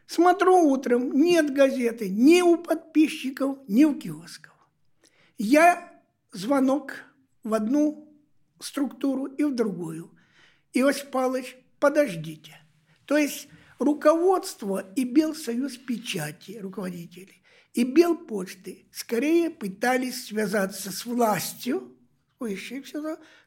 Смотрю 0.08 0.68
утром, 0.68 1.12
нет 1.12 1.54
газеты 1.54 2.10
ни 2.10 2.42
у 2.42 2.58
подписчиков, 2.58 3.60
ни 3.68 3.86
у 3.86 3.94
киосков. 3.94 4.56
Я 5.38 5.94
звонок 6.32 6.96
в 7.44 7.54
одну 7.54 8.12
структуру 8.60 9.28
и 9.28 9.44
в 9.44 9.54
другую. 9.54 10.10
Иосиф 10.74 11.12
Павлович, 11.12 11.56
подождите. 11.80 12.65
То 13.06 13.18
есть 13.18 13.48
руководство 13.80 14.86
и 14.96 15.04
Белсоюз 15.04 15.78
печати, 15.78 16.58
руководители, 16.60 17.42
и 17.74 17.84
Белпочты 17.84 18.86
скорее 18.92 19.50
пытались 19.50 20.28
связаться 20.28 20.92
с 20.92 21.06
властью, 21.06 21.96
ой, 22.40 22.56
все, 22.56 22.82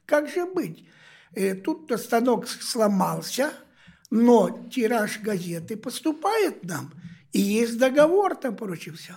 как 0.05 0.29
же 0.29 0.45
быть? 0.45 0.85
Э, 1.33 1.55
тут-то 1.55 1.97
станок 1.97 2.47
сломался– 2.47 3.53
но 4.09 4.67
тираж 4.71 5.19
газеты 5.19 5.77
поступает 5.77 6.63
нам, 6.63 6.91
и 7.31 7.39
есть 7.39 7.77
договор 7.77 8.35
там, 8.35 8.55
прочее 8.55 8.95
все. 8.95 9.13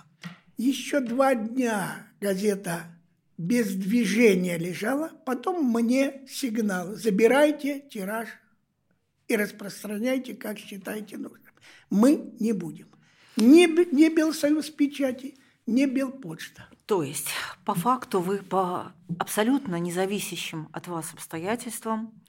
Еще 0.59 1.01
два 1.01 1.35
дня 1.35 2.07
газета 2.21 2.83
без 3.39 3.75
движения 3.75 4.59
лежала, 4.59 5.11
потом 5.25 5.65
мне 5.73 6.23
сигнал, 6.29 6.95
забирайте 6.95 7.81
тираж 7.81 8.29
и 9.29 9.37
распространяйте, 9.37 10.35
как 10.35 10.59
считаете 10.59 11.17
нужным. 11.17 11.53
Мы 11.91 12.33
не 12.41 12.53
будем. 12.53 12.89
Ни, 13.37 13.67
ни 13.95 14.15
Белсоюз 14.15 14.71
печати, 14.71 15.37
ни 15.67 15.87
Белпочта. 15.87 16.69
То 16.87 17.03
есть, 17.03 17.29
по 17.65 17.75
факту, 17.75 18.21
вы 18.21 18.39
по 18.39 18.93
абсолютно 19.19 19.77
независящим 19.77 20.69
от 20.73 20.89
вас 20.89 21.13
обстоятельствам 21.13 22.23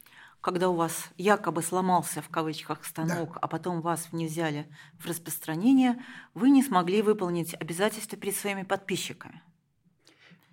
когда 0.43 0.69
у 0.69 0.75
вас 0.75 1.09
якобы 1.17 1.63
сломался 1.63 2.21
в 2.21 2.27
кавычках 2.27 2.83
станок, 2.83 3.35
да. 3.35 3.39
а 3.41 3.47
потом 3.47 3.79
вас 3.79 4.09
не 4.12 4.27
взяли 4.27 4.67
в 5.00 5.05
распространение, 5.05 6.03
вы 6.33 6.50
не 6.50 6.62
смогли 6.62 7.01
выполнить 7.01 7.53
обязательства 7.53 8.17
перед 8.17 8.35
своими 8.35 8.63
подписчиками? 8.63 9.41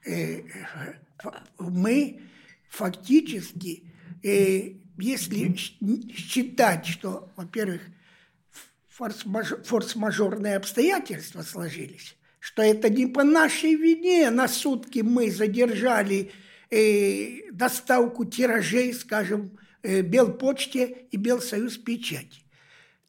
Э, 0.06 0.42
мы 1.58 2.22
фактически, 2.68 3.92
э, 4.22 4.74
если 5.00 5.54
считать, 5.54 6.86
что, 6.86 7.30
во-первых, 7.36 7.82
форс-мажорные 8.88 10.56
обстоятельства 10.56 11.42
сложились, 11.42 12.16
что 12.38 12.62
это 12.62 12.88
не 12.88 13.06
по 13.06 13.24
нашей 13.24 13.74
вине 13.74 14.30
на 14.30 14.46
сутки 14.46 15.00
мы 15.00 15.30
задержали 15.30 16.30
э, 16.70 17.50
доставку 17.50 18.24
тиражей, 18.24 18.92
скажем, 18.94 19.58
Э, 19.82 20.02
Белпочте 20.02 21.06
и 21.10 21.16
Белсоюз 21.16 21.78
печати, 21.78 22.42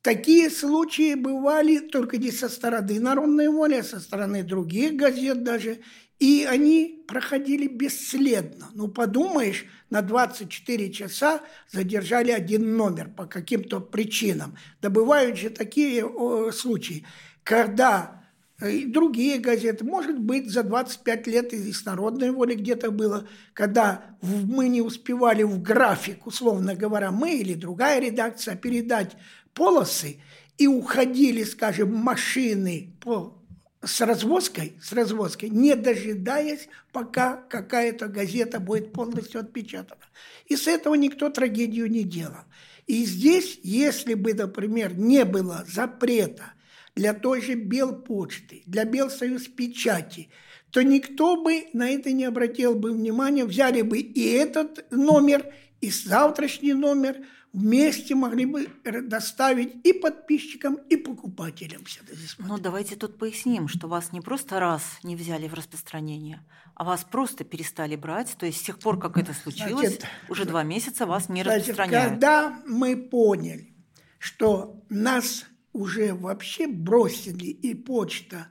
Такие 0.01 0.49
случаи 0.49 1.15
бывали 1.15 1.79
только 1.79 2.17
не 2.17 2.31
со 2.31 2.47
стороны 2.49 2.99
«Народной 2.99 3.49
воли», 3.49 3.75
а 3.75 3.83
со 3.83 3.99
стороны 3.99 4.41
других 4.41 4.95
газет 4.95 5.43
даже. 5.43 5.79
И 6.21 6.45
они 6.47 7.03
проходили 7.07 7.65
бесследно. 7.67 8.69
Ну, 8.75 8.87
подумаешь, 8.87 9.65
на 9.89 10.03
24 10.03 10.91
часа 10.91 11.41
задержали 11.67 12.29
один 12.29 12.77
номер 12.77 13.09
по 13.09 13.25
каким-то 13.25 13.79
причинам. 13.79 14.55
Да 14.83 14.91
бывают 14.91 15.35
же 15.35 15.49
такие 15.49 16.07
случаи, 16.51 17.07
когда 17.43 18.21
э, 18.59 18.71
и 18.71 18.85
другие 18.85 19.39
газеты, 19.39 19.83
может 19.83 20.19
быть, 20.19 20.47
за 20.47 20.61
25 20.61 21.25
лет 21.25 21.53
из 21.53 21.83
«Народной 21.85 22.29
воли» 22.29 22.53
где-то 22.53 22.91
было, 22.91 23.27
когда 23.53 24.15
мы 24.21 24.67
не 24.67 24.83
успевали 24.83 25.41
в 25.41 25.59
график, 25.59 26.27
условно 26.27 26.75
говоря, 26.75 27.09
мы 27.09 27.33
или 27.33 27.55
другая 27.55 27.99
редакция 27.99 28.55
передать 28.55 29.17
полосы 29.55 30.21
и 30.59 30.67
уходили, 30.67 31.43
скажем, 31.43 31.95
машины 31.95 32.93
по 32.99 33.40
с 33.83 34.01
развозкой, 34.01 34.73
с 34.81 34.93
развозкой, 34.93 35.49
не 35.49 35.75
дожидаясь, 35.75 36.67
пока 36.91 37.37
какая-то 37.49 38.07
газета 38.07 38.59
будет 38.59 38.93
полностью 38.93 39.41
отпечатана. 39.41 40.01
И 40.45 40.55
с 40.55 40.67
этого 40.67 40.95
никто 40.95 41.29
трагедию 41.29 41.89
не 41.89 42.03
делал. 42.03 42.43
И 42.87 43.05
здесь, 43.05 43.59
если 43.63 44.13
бы, 44.13 44.33
например, 44.33 44.97
не 44.97 45.25
было 45.25 45.65
запрета 45.67 46.53
для 46.95 47.13
той 47.13 47.41
же 47.41 47.55
Белпочты, 47.55 48.63
для 48.65 48.85
Белсоюз 48.85 49.47
печати, 49.47 50.29
то 50.69 50.83
никто 50.83 51.41
бы 51.41 51.67
на 51.73 51.89
это 51.89 52.11
не 52.11 52.25
обратил 52.25 52.75
бы 52.75 52.91
внимания, 52.91 53.45
взяли 53.45 53.81
бы 53.81 53.99
и 53.99 54.29
этот 54.31 54.85
номер, 54.91 55.53
и 55.79 55.89
завтрашний 55.89 56.73
номер– 56.73 57.17
вместе 57.53 58.15
могли 58.15 58.45
бы 58.45 58.67
доставить 59.03 59.85
и 59.85 59.93
подписчикам, 59.93 60.75
и 60.75 60.95
покупателям. 60.95 61.83
Ну, 62.39 62.57
давайте 62.57 62.95
тут 62.95 63.17
поясним, 63.17 63.67
что 63.67 63.87
вас 63.87 64.11
не 64.11 64.21
просто 64.21 64.59
раз 64.59 64.99
не 65.03 65.15
взяли 65.15 65.47
в 65.47 65.53
распространение, 65.53 66.45
а 66.75 66.83
вас 66.83 67.03
просто 67.03 67.43
перестали 67.43 67.95
брать. 67.95 68.35
То 68.37 68.45
есть 68.45 68.59
с 68.59 68.63
тех 68.63 68.79
пор, 68.79 68.99
как 68.99 69.17
это 69.17 69.33
случилось, 69.33 69.97
значит, 69.97 70.05
уже 70.29 70.45
два 70.45 70.63
месяца 70.63 71.05
вас 71.05 71.29
не 71.29 71.43
значит, 71.43 71.69
распространяют. 71.69 72.11
Когда 72.11 72.61
мы 72.65 72.95
поняли, 72.95 73.75
что 74.17 74.83
нас 74.89 75.45
уже 75.73 76.13
вообще 76.13 76.67
бросили 76.67 77.45
и 77.45 77.73
почта, 77.73 78.47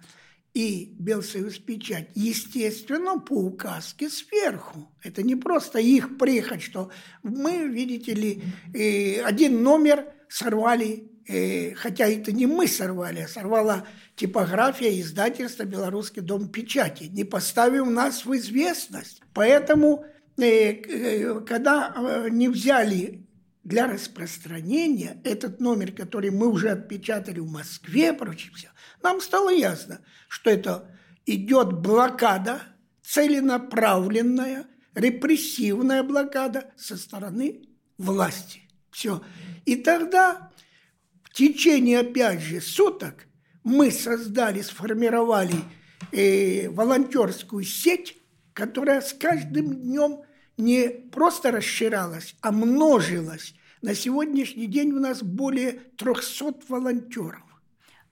и 0.54 0.96
Белсоюз 0.98 1.58
печать, 1.58 2.08
естественно, 2.14 3.18
по 3.18 3.34
указке 3.34 4.08
сверху. 4.08 4.90
Это 5.02 5.22
не 5.22 5.36
просто 5.36 5.78
их 5.78 6.18
прихоть, 6.18 6.62
что 6.62 6.90
мы, 7.22 7.68
видите 7.68 8.14
ли, 8.14 8.42
э, 8.74 9.22
один 9.22 9.62
номер 9.62 10.06
сорвали, 10.28 11.10
э, 11.28 11.74
хотя 11.74 12.08
это 12.08 12.32
не 12.32 12.46
мы 12.46 12.66
сорвали, 12.66 13.20
а 13.20 13.28
сорвала 13.28 13.86
типография 14.16 15.00
издательства 15.00 15.64
«Белорусский 15.64 16.22
дом 16.22 16.48
печати», 16.48 17.04
не 17.04 17.24
поставив 17.24 17.86
нас 17.86 18.24
в 18.24 18.34
известность. 18.34 19.22
Поэтому, 19.32 20.04
э, 20.36 21.40
когда 21.46 22.26
не 22.28 22.48
взяли 22.48 23.24
для 23.62 23.86
распространения 23.86 25.20
этот 25.22 25.60
номер, 25.60 25.92
который 25.92 26.30
мы 26.30 26.48
уже 26.48 26.70
отпечатали 26.70 27.38
в 27.38 27.50
Москве, 27.50 28.12
прочее 28.12 28.52
все, 28.54 28.68
нам 29.02 29.20
стало 29.20 29.50
ясно, 29.50 30.00
что 30.28 30.50
это 30.50 30.90
идет 31.26 31.72
блокада, 31.72 32.62
целенаправленная, 33.02 34.66
репрессивная 34.94 36.02
блокада 36.02 36.72
со 36.76 36.96
стороны 36.96 37.62
власти. 37.98 38.62
Все. 38.90 39.22
И 39.64 39.76
тогда 39.76 40.50
в 41.22 41.32
течение, 41.32 42.00
опять 42.00 42.40
же, 42.40 42.60
суток 42.60 43.26
мы 43.62 43.90
создали, 43.90 44.62
сформировали 44.62 45.54
э, 46.12 46.68
волонтерскую 46.70 47.64
сеть, 47.64 48.16
которая 48.52 49.00
с 49.00 49.12
каждым 49.12 49.74
днем 49.74 50.22
не 50.56 50.88
просто 50.88 51.50
расширялась, 51.50 52.34
а 52.40 52.52
множилась. 52.52 53.54
На 53.82 53.94
сегодняшний 53.94 54.66
день 54.66 54.92
у 54.92 55.00
нас 55.00 55.22
более 55.22 55.80
300 55.96 56.66
волонтеров. 56.68 57.42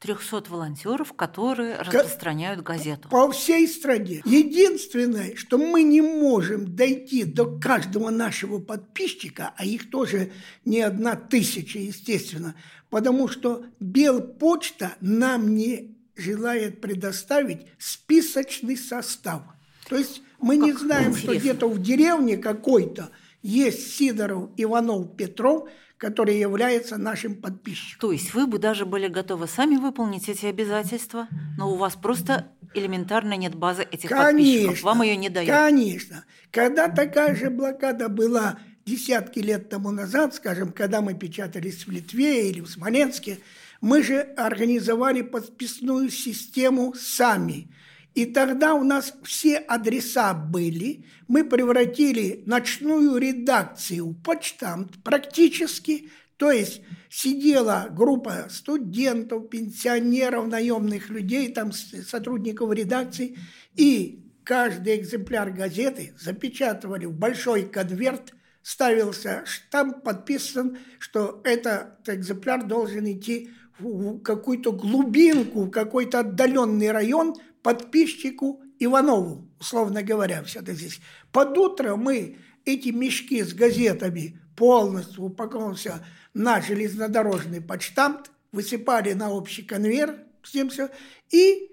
300 0.01 0.45
волонтеров, 0.49 1.13
которые 1.13 1.77
распространяют 1.77 2.63
газету. 2.63 3.09
По 3.09 3.31
всей 3.33 3.67
стране. 3.67 4.23
Единственное, 4.25 5.35
что 5.35 5.59
мы 5.59 5.83
не 5.83 6.01
можем 6.01 6.77
дойти 6.77 7.25
до 7.25 7.47
каждого 7.59 8.11
нашего 8.11 8.61
подписчика, 8.61 9.53
а 9.57 9.65
их 9.65 9.91
тоже 9.91 10.33
не 10.65 10.81
одна 10.81 11.17
тысяча, 11.17 11.81
естественно, 11.81 12.55
потому 12.91 13.27
что 13.29 13.65
Белпочта 13.81 14.95
нам 15.01 15.55
не 15.57 15.97
желает 16.17 16.81
предоставить 16.81 17.67
списочный 17.79 18.77
состав. 18.77 19.43
То 19.89 19.97
есть 19.97 20.23
мы 20.41 20.59
как 20.59 20.67
не 20.67 20.73
знаем, 20.75 21.11
интересно. 21.11 21.33
что 21.33 21.41
где-то 21.41 21.69
в 21.69 21.83
деревне 21.83 22.37
какой-то 22.37 23.11
есть 23.43 23.97
Сидоров, 23.97 24.51
Иванов, 24.57 25.17
Петров– 25.17 25.69
который 25.99 26.39
является 26.39 26.97
нашим 26.97 27.35
подписчиком. 27.35 28.01
То 28.01 28.13
есть 28.13 28.33
вы 28.33 28.47
бы 28.47 28.59
даже 28.59 28.87
были 28.87 29.09
готовы 29.09 29.49
сами 29.49 29.77
выполнить 29.77 30.29
эти 30.29 30.47
обязательства, 30.47 31.29
но 31.57 31.73
у 31.73 31.77
вас 31.77 31.97
просто 31.97 32.53
элементарно 32.73 33.35
нет 33.37 33.55
базы 33.55 33.83
этих 33.83 34.09
конечно, 34.09 34.33
подписчиков, 34.33 34.83
вам 34.83 35.03
ее 35.03 35.17
не 35.17 35.29
дают. 35.29 35.51
Конечно. 35.51 36.25
Когда 36.51 36.89
такая 36.89 37.35
же 37.35 37.51
блокада 37.51 38.09
была 38.09 38.59
десятки 38.87 39.41
лет 39.41 39.69
тому 39.69 39.91
назад, 39.91 40.35
скажем, 40.35 40.73
когда 40.73 41.01
мы 41.01 41.15
печатались 41.15 41.87
в 41.87 41.91
Литве 41.91 42.49
или 42.49 42.61
в 42.61 42.69
Смоленске, 42.69 43.39
мы 43.81 44.03
же 44.03 44.21
организовали 44.37 45.23
подписную 45.23 46.11
систему 46.11 46.95
сами– 46.95 47.71
и 48.19 48.27
тогда 48.27 48.75
у 48.75 48.83
нас 48.83 49.15
все 49.23 49.59
адреса 49.59 50.35
были. 50.35 51.05
Мы 51.29 51.45
превратили 51.45 52.43
ночную 52.47 53.17
редакцию 53.17 54.09
в 54.09 54.21
почтамт 54.23 55.01
практически. 55.05 56.11
То 56.37 56.51
есть 56.51 56.83
сидела 57.09 57.87
группа 57.89 58.49
студентов, 58.51 59.49
пенсионеров, 59.49 60.49
наемных 60.49 61.11
людей, 61.11 61.53
там 61.53 61.71
сотрудников 61.71 62.73
редакции, 62.73 63.39
и 63.77 64.33
каждый 64.43 64.97
экземпляр 64.97 65.53
газеты 65.53 66.13
запечатывали 66.19 67.05
в 67.05 67.13
большой 67.13 67.67
конверт, 67.67 68.35
ставился 68.63 69.45
штамп, 69.47 70.03
подписан, 70.03 70.79
что 70.99 71.41
этот 71.45 72.09
экземпляр 72.09 72.67
должен 72.67 73.09
идти 73.13 73.51
в 73.79 74.19
какую-то 74.23 74.73
глубинку, 74.73 75.67
в 75.67 75.71
какой-то 75.71 76.19
отдаленный 76.19 76.91
район– 76.91 77.37
подписчику 77.63 78.63
Иванову, 78.79 79.49
условно 79.59 80.03
говоря, 80.03 80.43
все-таки 80.45 80.79
здесь. 80.79 81.01
Под 81.33 81.57
утро 81.59 81.97
мы 81.97 82.39
эти 82.65 82.89
мешки 82.91 83.43
с 83.43 83.53
газетами 83.55 84.41
полностью 84.57 85.25
упаковался 85.25 86.05
на 86.35 86.61
железнодорожный 86.61 87.61
почтамт, 87.61 88.31
высыпали 88.53 89.13
на 89.13 89.31
общий 89.31 89.63
конверт, 89.63 90.17
всем 90.43 90.71
все, 90.71 90.91
и 91.31 91.71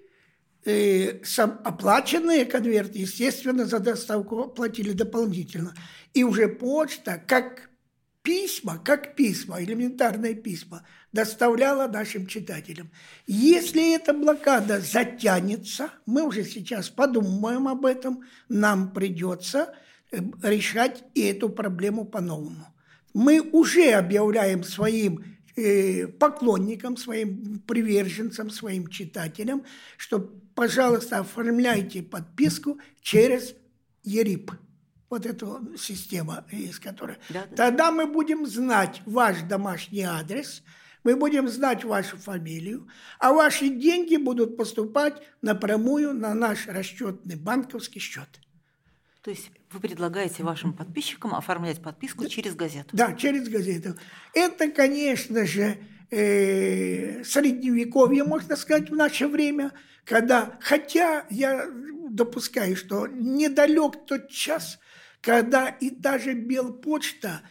э, 0.66 1.24
сам, 1.24 1.62
оплаченные 1.64 2.46
конверты, 2.46 3.00
естественно, 3.00 3.66
за 3.66 3.80
доставку 3.80 4.48
платили 4.48 4.92
дополнительно. 4.92 5.74
И 6.14 6.24
уже 6.24 6.48
почта, 6.48 7.22
как 7.26 7.70
письма, 8.26 8.82
как 8.84 9.16
письма, 9.16 9.64
элементарные 9.64 10.34
письма, 10.34 10.84
доставляла 11.14 11.88
нашим 11.88 12.26
читателям. 12.26 12.90
Если 13.28 13.96
эта 13.96 14.14
блокада 14.14 14.82
затянется, 14.82 15.92
мы 16.08 16.24
уже 16.24 16.44
сейчас 16.44 16.90
подумаем 16.90 17.68
об 17.68 17.86
этом, 17.86 18.24
нам 18.50 18.92
придется 18.92 19.76
э, 20.12 20.18
решать 20.42 21.04
и 21.14 21.22
эту 21.22 21.50
проблему 21.50 22.04
по-новому. 22.04 22.66
Мы 23.14 23.40
уже 23.42 23.92
объявляем 23.92 24.64
своим 24.64 25.24
э, 25.56 26.08
поклонникам, 26.08 26.98
своим 26.98 27.60
приверженцам, 27.60 28.50
своим 28.50 28.88
читателям, 28.88 29.64
что, 29.98 30.20
пожалуйста, 30.56 31.20
оформляйте 31.20 32.02
подписку 32.02 32.80
через 33.02 33.54
ЕРИП– 34.04 34.52
вот 35.10 35.26
эта 35.26 35.62
система 35.78 36.46
из 36.52 36.80
которой. 36.80 37.18
Да, 37.30 37.46
да. 37.50 37.56
Тогда 37.56 37.92
мы 37.92 38.08
будем 38.08 38.46
знать 38.46 39.02
ваш 39.06 39.42
домашний 39.42 40.04
адрес, 40.04 40.64
мы 41.04 41.16
будем 41.16 41.48
знать 41.48 41.84
вашу 41.84 42.18
фамилию, 42.18 42.88
а 43.20 43.32
ваши 43.32 43.70
деньги 43.70 44.18
будут 44.18 44.58
поступать 44.58 45.22
напрямую 45.42 46.14
на 46.14 46.34
наш 46.34 46.68
расчетный 46.68 47.36
банковский 47.36 48.00
счет. 48.00 48.28
То 49.22 49.32
есть 49.32 49.52
вы 49.72 49.80
предлагаете 49.80 50.44
вашим 50.44 50.74
подписчикам 50.74 51.34
оформлять 51.36 51.82
подписку 51.82 52.24
да, 52.24 52.30
через 52.30 52.56
газету? 52.56 52.90
Да, 52.94 53.14
через 53.14 53.50
газету. 53.50 53.96
Это, 54.34 54.70
конечно 54.70 55.46
же, 55.46 55.78
э, 56.12 57.24
средневековье, 57.24 58.24
можно 58.24 58.56
сказать, 58.56 58.90
в 58.90 58.96
наше 58.96 59.28
время, 59.28 59.72
когда, 60.06 60.58
хотя 60.62 61.26
я 61.30 61.68
допускаю, 62.10 62.76
что 62.76 63.08
недалек 63.08 64.06
тот 64.06 64.30
час, 64.30 64.80
когда 65.26 65.70
и 65.70 65.90
даже 65.90 66.34
Белпочта 66.34 67.42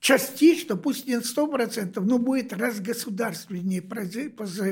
частично, 0.00 0.76
пусть 0.76 1.06
не 1.06 1.20
сто 1.20 1.46
процентов, 1.46 2.06
но 2.06 2.18
будет 2.18 2.54
разгосударственнее, 2.54 3.82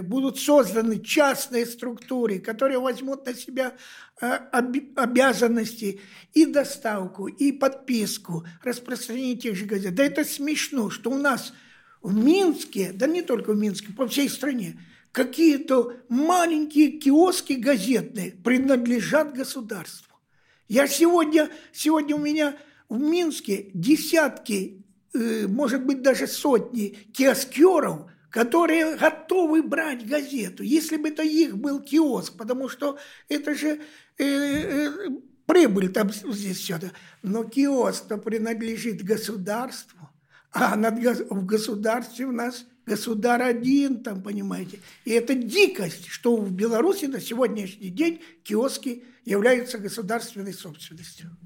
будут 0.03 0.39
созданы 0.39 1.01
частные 1.01 1.67
структуры, 1.67 2.39
которые 2.39 2.79
возьмут 2.79 3.27
на 3.27 3.35
себя 3.35 3.75
а, 4.23 4.49
обязанности 4.97 6.01
и 6.33 6.47
доставку, 6.47 7.27
и 7.27 7.53
подписку, 7.53 8.47
распространение 8.63 9.37
тех 9.37 9.55
же 9.55 9.67
газет. 9.67 9.95
Да 9.95 10.05
это 10.05 10.25
смешно, 10.25 10.89
что 10.89 11.11
у 11.11 11.19
нас 11.19 11.53
в 12.01 12.17
Минске, 12.17 12.93
да 12.95 13.07
не 13.07 13.21
только 13.21 13.53
в 13.53 13.59
Минске, 13.59 13.93
по 13.93 14.09
всей 14.09 14.31
стране, 14.31 14.81
какие-то 15.13 15.97
маленькие 16.09 16.93
киоски 16.93 17.55
газетные 17.55 18.33
принадлежат 18.33 19.35
государству. 19.35 20.06
Я 20.69 20.89
сегодня, 20.89 21.51
сегодня 21.73 22.17
у 22.17 22.21
меня 22.21 22.57
в 22.89 22.99
Минске 22.99 23.71
десятки 23.73 24.87
Э, 25.17 25.47
может 25.47 25.85
быть, 25.85 26.03
даже 26.03 26.27
сотни 26.27 26.89
киоскеров, 27.13 28.11
которые 28.31 28.97
готовы 28.97 29.63
брать 29.63 30.07
газету, 30.07 30.63
если 30.63 30.97
бы 30.97 31.09
это 31.09 31.23
их 31.23 31.57
был 31.57 31.81
киоск, 31.81 32.37
потому 32.37 32.69
что 32.69 32.99
это 33.29 33.55
же 33.55 33.81
э, 34.19 34.25
э, 34.25 34.91
прибыль 35.47 35.91
там 35.91 36.11
здесь 36.13 36.59
все 36.59 36.77
это. 36.77 36.93
Но 37.23 37.45
киоск-то 37.45 38.19
принадлежит 38.19 39.03
государству, 39.03 40.11
а 40.53 40.77
над, 40.77 40.99
в 41.31 41.47
государстве 41.47 42.27
у 42.27 42.33
нас 42.33 42.67
государ 42.87 43.43
один, 43.43 44.03
там, 44.03 44.23
понимаете. 44.23 44.81
И 45.05 45.11
это 45.11 45.35
дикость, 45.35 46.07
что 46.07 46.37
в 46.37 46.51
Беларуси 46.53 47.07
на 47.07 47.21
сегодняшний 47.21 47.91
день 47.91 48.23
киоски 48.45 49.05
являются 49.25 49.79
государственной 49.79 50.55
собственностью. 50.55 51.37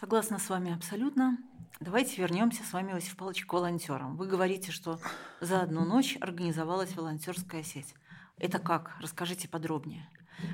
Согласна 0.00 0.38
с 0.38 0.48
вами 0.48 0.74
абсолютно. 0.74 1.38
Давайте 1.78 2.20
вернемся 2.20 2.62
с 2.64 2.72
вами, 2.72 2.92
Иосиф 2.92 3.16
Павлович, 3.16 3.44
к 3.44 3.52
волонтерам. 3.52 4.16
Вы 4.16 4.26
говорите, 4.26 4.72
что 4.72 4.98
за 5.40 5.60
одну 5.60 5.84
ночь 5.84 6.16
организовалась 6.20 6.94
волонтерская 6.96 7.62
сеть. 7.62 7.94
Это 8.38 8.58
как? 8.58 8.96
Расскажите 9.00 9.48
подробнее. 9.48 10.08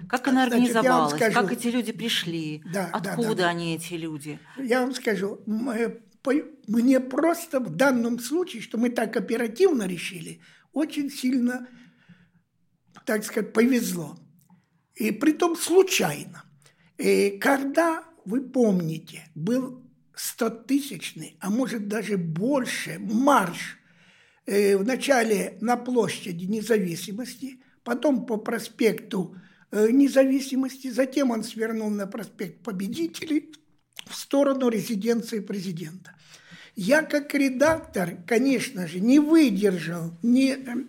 Как 0.09 0.29
она 0.29 0.45
организовалась? 0.45 1.11
Значит, 1.11 1.33
скажу, 1.33 1.49
как 1.49 1.59
эти 1.59 1.69
люди 1.69 1.93
пришли? 1.93 2.63
Да, 2.73 2.89
Откуда 2.93 3.29
да, 3.29 3.35
да, 3.35 3.49
они, 3.49 3.75
эти 3.75 3.95
люди? 3.95 4.39
Я 4.57 4.83
вам 4.83 4.95
скажу. 4.95 5.41
Мне 6.69 7.01
просто 7.01 7.59
в 7.61 7.75
данном 7.75 8.19
случае, 8.21 8.63
что 8.63 8.79
мы 8.79 8.91
так 8.91 9.17
оперативно 9.17 9.87
решили, 9.87 10.41
очень 10.73 11.11
сильно, 11.11 11.69
так 13.05 13.25
сказать, 13.25 13.53
повезло. 13.53 14.17
И 14.95 15.11
при 15.11 15.33
том 15.33 15.57
случайно. 15.57 16.45
И 16.99 17.39
когда, 17.41 18.05
вы 18.25 18.43
помните, 18.43 19.29
был 19.35 19.83
стотысячный, 20.15 21.37
а 21.41 21.51
может 21.51 21.89
даже 21.89 22.17
больше, 22.17 22.99
марш 23.01 23.79
э, 24.47 24.77
вначале 24.77 25.59
на 25.61 25.77
площади 25.77 26.45
независимости, 26.45 27.61
потом 27.83 28.27
по 28.27 28.37
проспекту 28.37 29.37
э, 29.73 29.91
независимости, 29.91 30.89
затем 30.91 31.31
он 31.33 31.43
свернул 31.43 31.91
на 31.91 32.07
проспект 32.07 32.63
Победителей 32.63 33.53
в 34.13 34.17
сторону 34.17 34.69
резиденции 34.69 35.41
президента. 35.41 36.13
Я 36.77 37.03
как 37.03 37.35
редактор, 37.35 38.17
конечно 38.27 38.87
же, 38.87 39.01
не 39.01 39.19
выдержал 39.19 40.13
не 40.23 40.53
э, 40.53 40.85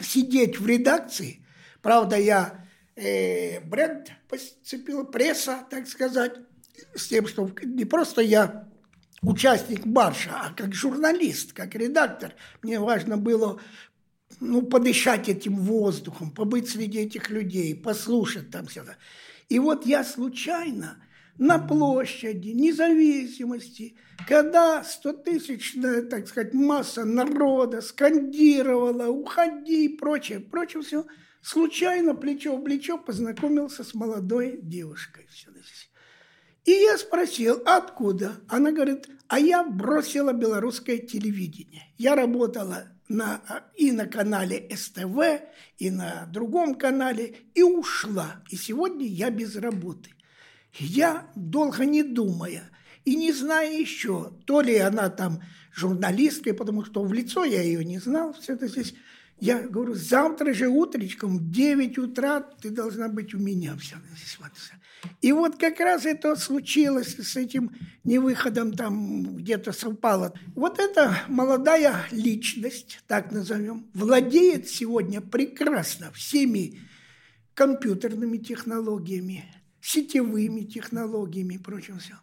сидеть 0.00 0.58
в 0.58 0.66
редакции. 0.66 1.44
Правда, 1.82 2.16
я 2.16 2.66
э, 2.96 3.60
бренд 3.60 4.12
подцепил, 4.28 5.04
пресса, 5.04 5.66
так 5.70 5.86
сказать, 5.86 6.34
с 6.94 7.08
тем, 7.08 7.26
что 7.26 7.50
не 7.62 7.84
просто 7.84 8.22
я 8.22 8.68
участник 9.22 9.84
марша, 9.84 10.30
а 10.34 10.52
как 10.52 10.74
журналист, 10.74 11.52
как 11.52 11.74
редактор, 11.74 12.34
мне 12.62 12.80
важно 12.80 13.16
было 13.16 13.60
ну, 14.40 14.62
подышать 14.62 15.28
этим 15.28 15.56
воздухом, 15.56 16.30
побыть 16.30 16.68
среди 16.68 16.98
этих 17.00 17.30
людей, 17.30 17.74
послушать 17.74 18.50
там 18.50 18.66
все 18.66 18.82
это. 18.82 18.96
И 19.48 19.58
вот 19.58 19.86
я 19.86 20.04
случайно 20.04 20.96
на 21.38 21.58
площади 21.58 22.50
независимости, 22.50 23.96
когда 24.28 24.84
стотысячная, 24.84 26.02
так 26.02 26.28
сказать, 26.28 26.54
масса 26.54 27.04
народа 27.04 27.80
скандировала 27.80 29.08
«Уходи» 29.08 29.86
и 29.86 29.96
прочее, 29.96 30.40
прочее 30.40 30.82
все, 30.82 31.06
случайно 31.42 32.14
плечо 32.14 32.56
в 32.56 32.62
плечо 32.62 32.98
познакомился 32.98 33.84
с 33.84 33.94
молодой 33.94 34.58
девушкой. 34.62 35.26
И 36.64 36.70
я 36.70 36.96
спросил, 36.96 37.60
откуда? 37.66 38.40
Она 38.48 38.72
говорит, 38.72 39.08
а 39.28 39.38
я 39.38 39.62
бросила 39.62 40.32
белорусское 40.32 40.96
телевидение. 40.96 41.92
Я 41.98 42.14
работала 42.14 42.88
на, 43.06 43.42
и 43.76 43.92
на 43.92 44.06
канале 44.06 44.66
СТВ, 44.74 45.42
и 45.76 45.90
на 45.90 46.26
другом 46.32 46.74
канале, 46.74 47.36
и 47.54 47.62
ушла. 47.62 48.42
И 48.48 48.56
сегодня 48.56 49.06
я 49.06 49.28
без 49.30 49.56
работы. 49.56 50.13
Я, 50.78 51.30
долго 51.34 51.84
не 51.84 52.02
думая, 52.02 52.70
и 53.04 53.16
не 53.16 53.32
зная 53.32 53.72
еще, 53.72 54.32
то 54.46 54.60
ли 54.60 54.76
она 54.76 55.08
там 55.10 55.40
журналистка, 55.72 56.54
потому 56.54 56.84
что 56.84 57.04
в 57.04 57.12
лицо 57.12 57.44
я 57.44 57.62
ее 57.62 57.84
не 57.84 57.98
знал, 57.98 58.32
все 58.34 58.54
это 58.54 58.66
здесь. 58.66 58.94
Я 59.40 59.58
говорю, 59.58 59.94
завтра 59.94 60.54
же 60.54 60.68
утречком 60.68 61.38
в 61.38 61.50
9 61.50 61.98
утра 61.98 62.40
ты 62.40 62.70
должна 62.70 63.08
быть 63.08 63.34
у 63.34 63.38
меня. 63.38 63.76
Все, 63.76 63.96
здесь 64.16 64.38
вот. 64.40 64.52
И 65.20 65.32
вот 65.32 65.56
как 65.56 65.80
раз 65.80 66.06
это 66.06 66.36
случилось 66.36 67.16
с 67.16 67.36
этим 67.36 67.72
невыходом, 68.04 68.72
там 68.72 69.36
где-то 69.36 69.72
совпало. 69.72 70.32
Вот 70.54 70.78
эта 70.78 71.18
молодая 71.28 72.06
личность, 72.10 73.00
так 73.06 73.32
назовем, 73.32 73.86
владеет 73.92 74.68
сегодня 74.68 75.20
прекрасно 75.20 76.12
всеми 76.12 76.80
компьютерными 77.54 78.38
технологиями, 78.38 79.44
сетевыми 79.84 80.62
технологиями 80.62 81.54
и 81.54 81.58
прочим 81.58 81.98
все. 81.98 82.14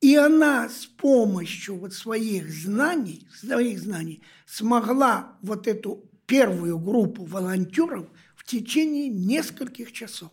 И 0.00 0.16
она 0.16 0.68
с 0.68 0.86
помощью 0.86 1.76
вот 1.76 1.94
своих 1.94 2.50
знаний, 2.50 3.28
своих 3.32 3.78
знаний 3.78 4.22
смогла 4.44 5.38
вот 5.40 5.68
эту 5.68 6.04
первую 6.26 6.78
группу 6.78 7.24
волонтеров 7.24 8.08
в 8.34 8.44
течение 8.44 9.08
нескольких 9.08 9.92
часов. 9.92 10.30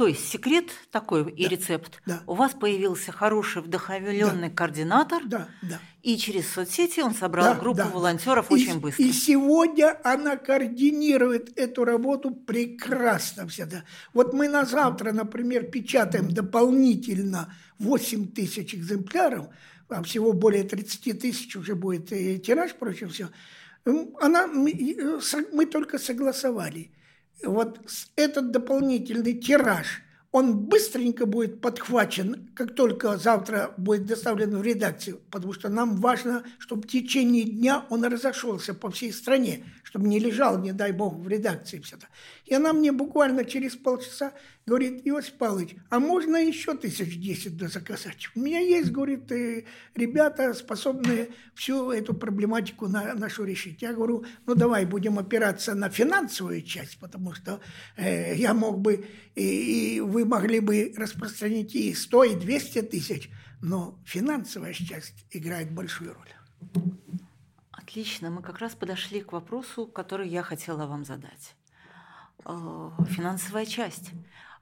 То 0.00 0.06
есть 0.06 0.30
секрет 0.30 0.70
такой 0.90 1.30
и 1.30 1.46
рецепт. 1.46 2.00
Да. 2.06 2.22
У 2.26 2.32
вас 2.32 2.54
появился 2.54 3.12
хороший 3.12 3.60
вдохновленный 3.60 4.48
да. 4.48 4.54
координатор, 4.54 5.22
да, 5.26 5.48
да. 5.60 5.78
и 6.00 6.16
через 6.16 6.48
соцсети 6.48 7.00
он 7.00 7.14
собрал 7.14 7.52
да, 7.52 7.60
группу 7.60 7.76
да. 7.76 7.88
волонтеров 7.88 8.50
и, 8.50 8.54
очень 8.54 8.80
быстро. 8.80 9.04
И 9.04 9.12
сегодня 9.12 10.00
она 10.02 10.38
координирует 10.38 11.52
эту 11.58 11.84
работу 11.84 12.30
прекрасно 12.30 13.46
всегда. 13.46 13.84
Вот 14.14 14.32
мы 14.32 14.48
на 14.48 14.64
завтра, 14.64 15.12
например, 15.12 15.64
печатаем 15.64 16.30
дополнительно 16.30 17.52
8 17.78 18.28
тысяч 18.28 18.74
экземпляров, 18.74 19.48
а 19.90 20.02
всего 20.02 20.32
более 20.32 20.64
30 20.64 21.20
тысяч 21.20 21.56
уже 21.56 21.74
будет 21.74 22.10
и 22.10 22.38
тираж, 22.38 22.72
прочее 22.72 23.10
все. 23.10 23.28
Она, 24.18 24.46
мы, 24.46 24.70
э, 24.70 25.20
мы 25.52 25.66
только 25.66 25.98
согласовали– 25.98 26.90
вот 27.44 27.80
этот 28.16 28.50
дополнительный 28.50 29.34
тираж, 29.34 30.02
он 30.32 30.58
быстренько 30.58 31.26
будет 31.26 31.60
подхвачен, 31.60 32.50
как 32.54 32.74
только 32.76 33.16
завтра 33.16 33.74
будет 33.76 34.06
доставлен 34.06 34.56
в 34.56 34.62
редакцию, 34.62 35.20
потому 35.30 35.52
что 35.52 35.68
нам 35.68 35.96
важно, 35.96 36.44
чтобы 36.58 36.82
в 36.82 36.86
течение 36.86 37.44
дня 37.44 37.84
он 37.90 38.04
разошелся 38.04 38.72
по 38.72 38.90
всей 38.90 39.12
стране, 39.12 39.64
чтобы 39.82 40.06
не 40.06 40.20
лежал, 40.20 40.58
не 40.58 40.72
дай 40.72 40.92
бог, 40.92 41.16
в 41.16 41.26
редакции 41.26 41.80
все 41.80 41.96
это. 41.96 42.06
И 42.46 42.54
она 42.54 42.72
мне 42.72 42.92
буквально 42.92 43.44
через 43.44 43.74
полчаса 43.74 44.32
говорит, 44.66 45.02
Иосиф 45.04 45.34
Павлович, 45.34 45.76
а 45.88 45.98
можно 45.98 46.36
еще 46.36 46.76
тысяч 46.76 47.18
десять 47.18 47.60
заказать? 47.60 48.28
У 48.34 48.40
меня 48.40 48.60
есть, 48.60 48.90
говорит, 48.90 49.30
э, 49.32 49.64
ребята, 49.94 50.54
способные 50.54 51.30
всю 51.54 51.90
эту 51.90 52.14
проблематику 52.14 52.88
на, 52.88 53.14
нашу 53.14 53.44
решить. 53.44 53.82
Я 53.82 53.92
говорю, 53.92 54.24
ну 54.46 54.54
давай 54.54 54.86
будем 54.86 55.18
опираться 55.18 55.74
на 55.74 55.88
финансовую 55.88 56.62
часть, 56.62 56.98
потому 56.98 57.34
что 57.34 57.60
э, 57.96 58.36
я 58.36 58.54
мог 58.54 58.80
бы, 58.80 59.06
и, 59.34 59.96
и 59.96 60.00
вы 60.00 60.24
могли 60.24 60.60
бы 60.60 60.92
распространить 60.96 61.74
и 61.74 61.94
100, 61.94 62.24
и 62.24 62.34
200 62.36 62.82
тысяч, 62.82 63.30
но 63.60 63.98
финансовая 64.04 64.72
часть 64.72 65.26
играет 65.30 65.72
большую 65.72 66.14
роль. 66.14 66.82
Отлично, 67.72 68.30
мы 68.30 68.40
как 68.42 68.58
раз 68.58 68.74
подошли 68.74 69.20
к 69.20 69.32
вопросу, 69.32 69.86
который 69.86 70.28
я 70.28 70.42
хотела 70.42 70.86
вам 70.86 71.04
задать. 71.04 71.56
Э, 72.44 72.90
финансовая 73.08 73.66
часть. 73.66 74.12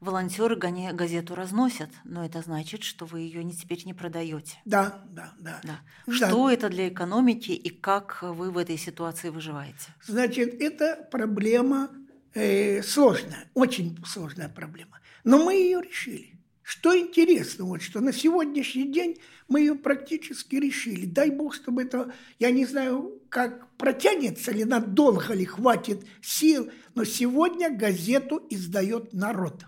Волонтеры 0.00 0.54
газету 0.56 1.34
разносят, 1.34 1.90
но 2.04 2.24
это 2.24 2.40
значит, 2.40 2.84
что 2.84 3.04
вы 3.04 3.20
ее 3.20 3.42
не, 3.42 3.52
теперь 3.52 3.84
не 3.84 3.94
продаете. 3.94 4.56
Да, 4.64 5.02
да, 5.10 5.34
да. 5.40 5.60
да. 5.64 5.80
Что 6.12 6.46
да. 6.46 6.54
это 6.54 6.68
для 6.68 6.88
экономики 6.88 7.50
и 7.50 7.68
как 7.68 8.22
вы 8.22 8.52
в 8.52 8.58
этой 8.58 8.78
ситуации 8.78 9.30
выживаете? 9.30 9.92
Значит, 10.06 10.60
это 10.60 11.08
проблема 11.10 11.90
э, 12.34 12.80
сложная, 12.82 13.50
очень 13.54 13.98
сложная 14.06 14.48
проблема. 14.48 15.00
Но 15.24 15.44
мы 15.44 15.54
ее 15.54 15.82
решили. 15.82 16.38
Что 16.62 16.96
интересно, 16.96 17.64
вот, 17.64 17.82
что 17.82 18.00
на 18.00 18.12
сегодняшний 18.12 18.92
день 18.92 19.16
мы 19.48 19.60
ее 19.60 19.74
практически 19.74 20.56
решили. 20.56 21.06
Дай 21.06 21.30
бог, 21.30 21.54
чтобы 21.54 21.82
это, 21.82 22.12
я 22.38 22.50
не 22.50 22.66
знаю, 22.66 23.20
как 23.30 23.68
протянется 23.78 24.52
ли, 24.52 24.64
надолго 24.64 25.34
ли 25.34 25.44
хватит 25.44 26.06
сил, 26.20 26.70
но 26.94 27.04
сегодня 27.04 27.74
газету 27.74 28.46
издает 28.50 29.12
народ. 29.12 29.64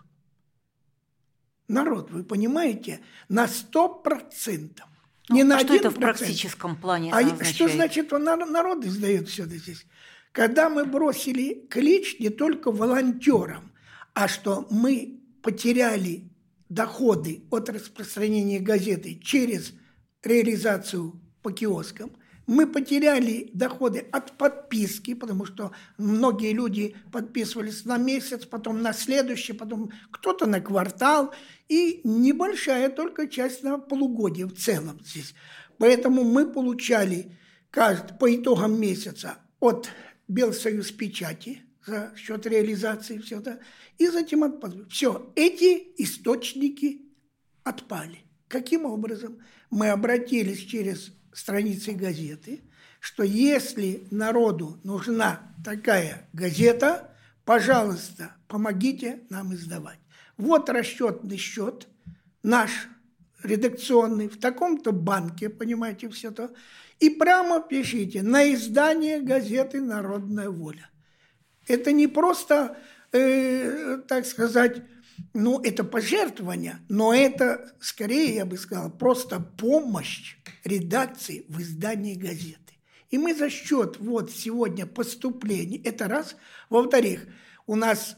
Народ, 1.70 2.10
вы 2.10 2.24
понимаете, 2.24 3.00
на 3.28 3.46
сто 3.46 3.88
процентов. 3.88 4.88
Ну, 5.28 5.36
не 5.36 5.42
а 5.42 5.44
на 5.44 5.60
что 5.60 5.74
это 5.74 5.90
в 5.90 5.94
практическом 5.94 6.74
плане 6.74 7.12
А 7.12 7.18
означает? 7.18 7.54
что 7.54 7.68
значит, 7.68 8.10
народ 8.10 8.84
издает 8.84 9.28
все 9.28 9.44
это 9.44 9.56
здесь? 9.56 9.86
Когда 10.32 10.68
мы 10.68 10.84
бросили 10.84 11.64
клич 11.70 12.18
не 12.18 12.28
только 12.28 12.72
волонтерам, 12.72 13.70
а 14.14 14.26
что 14.26 14.66
мы 14.70 15.20
потеряли 15.42 16.28
доходы 16.68 17.44
от 17.50 17.70
распространения 17.70 18.58
газеты 18.58 19.20
через 19.22 19.72
реализацию 20.24 21.20
по 21.40 21.52
киоскам, 21.52 22.10
мы 22.50 22.66
потеряли 22.66 23.48
доходы 23.54 24.00
от 24.10 24.36
подписки, 24.36 25.14
потому 25.14 25.44
что 25.44 25.70
многие 25.98 26.52
люди 26.52 26.96
подписывались 27.12 27.84
на 27.84 27.96
месяц, 27.96 28.44
потом 28.44 28.82
на 28.82 28.92
следующий, 28.92 29.52
потом 29.52 29.92
кто-то 30.10 30.46
на 30.46 30.60
квартал, 30.60 31.32
и 31.68 32.00
небольшая 32.02 32.88
только 32.88 33.28
часть 33.28 33.62
на 33.62 33.78
полугодие 33.78 34.46
в 34.46 34.56
целом 34.56 35.00
здесь. 35.04 35.32
Поэтому 35.78 36.24
мы 36.24 36.44
получали 36.44 37.38
каждый, 37.70 38.18
по 38.18 38.34
итогам 38.34 38.80
месяца 38.80 39.38
от 39.60 39.88
Белсоюз 40.26 40.90
печати 40.90 41.62
за 41.86 42.12
счет 42.16 42.46
реализации 42.46 43.18
все 43.18 43.38
это, 43.38 43.60
и 43.96 44.08
затем 44.08 44.42
отпали. 44.42 44.86
Все, 44.90 45.32
эти 45.36 45.92
источники 45.98 47.02
отпали. 47.62 48.24
Каким 48.48 48.86
образом? 48.86 49.38
Мы 49.70 49.90
обратились 49.90 50.64
через 50.64 51.12
страницы 51.32 51.92
газеты, 51.92 52.60
что 53.00 53.22
если 53.22 54.06
народу 54.10 54.78
нужна 54.84 55.40
такая 55.64 56.28
газета, 56.32 57.10
пожалуйста, 57.44 58.34
помогите 58.48 59.20
нам 59.30 59.54
издавать. 59.54 59.98
Вот 60.36 60.68
расчетный 60.68 61.36
счет 61.36 61.88
наш 62.42 62.88
редакционный 63.42 64.28
в 64.28 64.38
таком-то 64.38 64.92
банке, 64.92 65.48
понимаете, 65.48 66.08
все 66.08 66.30
то. 66.30 66.50
И 66.98 67.10
прямо 67.10 67.60
пишите 67.60 68.22
на 68.22 68.52
издание 68.52 69.20
газеты 69.20 69.80
«Народная 69.80 70.50
воля». 70.50 70.90
Это 71.66 71.92
не 71.92 72.06
просто, 72.06 72.76
э, 73.12 73.98
так 74.06 74.26
сказать, 74.26 74.82
ну, 75.34 75.60
это 75.60 75.84
пожертвование, 75.84 76.78
но 76.88 77.14
это, 77.14 77.72
скорее, 77.80 78.34
я 78.34 78.46
бы 78.46 78.56
сказал, 78.56 78.90
просто 78.90 79.40
помощь 79.40 80.36
редакции 80.64 81.44
в 81.48 81.60
издании 81.60 82.14
газеты. 82.14 82.58
И 83.10 83.18
мы 83.18 83.34
за 83.34 83.50
счет 83.50 83.98
вот 83.98 84.30
сегодня 84.30 84.86
поступлений, 84.86 85.80
это 85.84 86.06
раз. 86.08 86.36
Во-вторых, 86.68 87.26
у 87.66 87.74
нас 87.74 88.16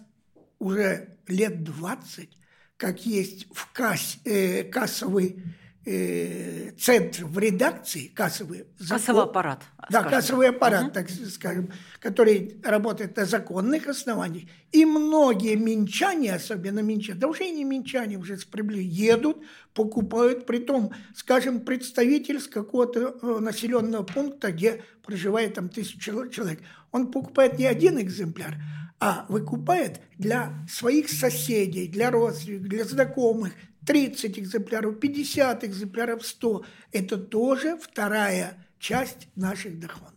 уже 0.58 1.16
лет 1.26 1.64
20, 1.64 2.28
как 2.76 3.06
есть 3.06 3.46
в 3.52 3.72
касс, 3.72 4.18
э, 4.24 4.64
кассовый 4.64 5.42
э, 5.85 6.71
центр 6.79 7.25
в 7.25 7.38
редакции, 7.38 8.09
кассовый 8.09 8.66
закон, 8.79 8.99
Кассовый 8.99 9.23
аппарат. 9.25 9.62
Да, 9.90 10.01
скажем. 10.01 10.11
кассовый 10.11 10.49
аппарат, 10.49 10.85
угу. 10.85 10.90
так 10.92 11.11
скажем, 11.11 11.71
который 12.01 12.61
работает 12.62 13.16
на 13.16 13.25
законных 13.25 13.88
основаниях. 13.88 14.45
И 14.71 14.85
многие 14.85 15.57
минчане, 15.57 16.35
особенно 16.35 16.81
минчане, 16.81 17.18
да 17.18 17.29
уже 17.29 17.45
и 17.45 17.53
не 17.53 17.64
минчане, 17.64 18.16
уже 18.16 18.37
с 18.37 18.45
прибыли, 18.45 18.83
едут, 18.83 19.38
покупают, 19.75 20.47
при 20.47 20.59
том, 20.59 20.92
скажем, 21.14 21.61
представитель 21.61 22.40
с 22.40 22.47
какого-то 22.47 23.16
э, 23.21 23.38
населенного 23.40 24.05
пункта, 24.05 24.53
где 24.53 24.83
проживает 25.03 25.55
там 25.55 25.68
тысяча 25.68 26.12
человек. 26.31 26.61
Он 26.92 27.11
покупает 27.11 27.59
не 27.59 27.66
один 27.66 28.01
экземпляр, 28.01 28.57
а 29.01 29.27
выкупает 29.29 30.01
для 30.16 30.64
своих 30.71 31.11
соседей, 31.11 31.88
для 31.88 32.11
родственников, 32.11 32.68
для 32.68 32.85
знакомых, 32.85 33.53
30 33.87 34.38
экземпляров, 34.38 34.99
50 35.01 35.64
экземпляров, 35.64 36.25
100. 36.25 36.64
Это 36.92 37.18
тоже 37.18 37.77
вторая 37.77 38.66
часть 38.79 39.29
наших 39.37 39.79
доходов. 39.79 40.12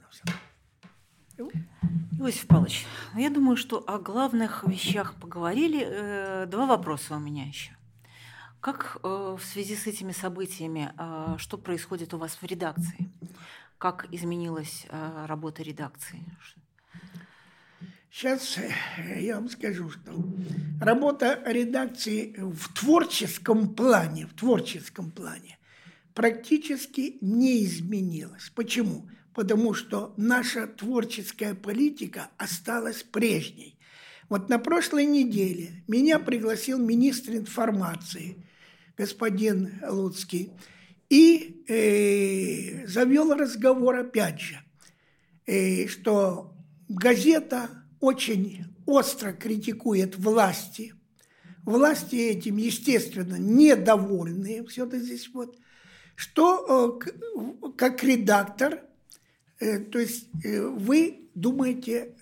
Иосиф 2.17 2.47
Павлович, 2.47 2.85
ну, 3.13 3.19
я 3.19 3.29
думаю, 3.29 3.57
что 3.57 3.83
о 3.85 3.99
главных 3.99 4.63
вещах 4.63 5.15
поговорили. 5.15 5.85
Э, 5.85 6.45
два 6.47 6.65
вопроса 6.65 7.17
у 7.17 7.19
меня 7.19 7.45
еще. 7.45 7.75
Как 8.61 8.97
э, 9.03 9.35
в 9.37 9.43
связи 9.43 9.75
с 9.75 9.85
этими 9.85 10.13
событиями, 10.13 10.93
э, 10.97 11.35
что 11.37 11.57
происходит 11.57 12.13
у 12.13 12.17
вас 12.17 12.35
в 12.41 12.43
редакции? 12.43 13.11
Как 13.77 14.07
изменилась 14.11 14.87
работа 15.27 15.61
редакции? 15.61 16.23
Сейчас 18.17 18.57
э, 18.57 19.19
я 19.19 19.35
вам 19.35 19.49
скажу, 19.49 19.89
что 19.89 20.13
работа 20.79 21.43
редакции 21.45 22.33
в 22.37 22.73
творческом 22.73 23.75
плане, 23.75 24.25
в 24.25 24.33
творческом 24.33 25.11
плане 25.11 25.57
практически 26.13 27.17
не 27.19 27.65
изменилась. 27.65 28.53
Почему? 28.55 29.09
Потому 29.33 29.73
что 29.73 30.13
наша 30.15 30.65
творческая 30.65 31.55
политика 31.55 32.29
осталась 32.37 33.03
прежней. 33.03 33.77
Вот 34.29 34.47
на 34.47 34.59
прошлой 34.59 35.05
неделе 35.05 35.83
меня 35.89 36.17
пригласил 36.17 36.79
министр 36.79 37.33
информации, 37.33 38.37
господин 38.97 39.73
Луцкий, 39.89 40.53
и 41.09 41.65
э, 41.67 42.87
завел 42.87 43.33
разговор 43.33 43.97
опять 43.97 44.39
же, 44.39 44.61
э, 45.47 45.87
что 45.87 46.55
газета 46.87 47.81
очень 47.99 48.65
остро 48.85 49.31
критикует 49.31 50.17
власти. 50.17 50.93
Власти 51.63 52.15
этим, 52.15 52.57
естественно, 52.57 53.35
недовольны. 53.35 54.65
Все 54.67 54.85
это 54.85 54.99
здесь 54.99 55.29
вот. 55.33 55.57
Что 56.15 56.99
э, 57.01 57.71
как 57.77 58.03
редактор, 58.03 58.81
э, 59.59 59.79
то 59.79 59.99
есть 59.99 60.29
э, 60.43 60.61
вы 60.61 61.29
думаете 61.33 62.15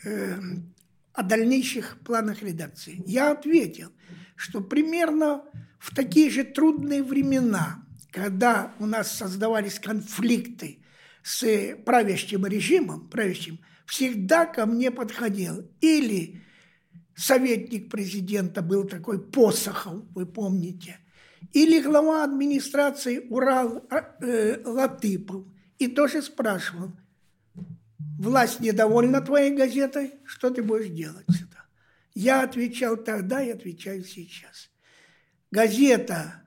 о 1.14 1.22
дальнейших 1.22 2.00
планах 2.04 2.42
редакции? 2.42 3.04
Я 3.06 3.32
ответил, 3.32 3.92
что 4.36 4.62
примерно 4.62 5.44
в 5.78 5.94
такие 5.94 6.32
же 6.32 6.44
трудные 6.44 7.04
времена, 7.04 7.86
когда 8.12 8.74
у 8.80 8.88
нас 8.88 9.12
создавались 9.12 9.80
конфликты 9.80 10.80
с 11.22 11.76
правящим 11.86 12.46
режимом, 12.46 13.10
правящим, 13.10 13.60
всегда 13.86 14.46
ко 14.46 14.66
мне 14.66 14.92
подходил. 14.92 15.70
Или 15.82 16.42
советник 17.16 17.90
президента 17.90 18.62
был 18.62 18.86
такой 18.86 19.22
Посохов, 19.22 20.04
вы 20.14 20.26
помните, 20.26 21.00
или 21.52 21.82
глава 21.82 22.24
администрации 22.24 23.28
Урал 23.30 23.86
э, 24.22 24.62
Латыпов. 24.66 25.46
И 25.80 25.88
тоже 25.88 26.22
спрашивал, 26.22 26.92
власть 28.18 28.60
недовольна 28.60 29.22
твоей 29.22 29.56
газетой, 29.56 30.14
что 30.24 30.50
ты 30.50 30.64
будешь 30.64 30.90
делать 30.90 31.26
сюда? 31.30 31.66
Я 32.14 32.44
отвечал 32.44 32.96
тогда 32.96 33.44
и 33.44 33.50
отвечаю 33.50 34.04
сейчас. 34.04 34.70
Газета 35.52 36.44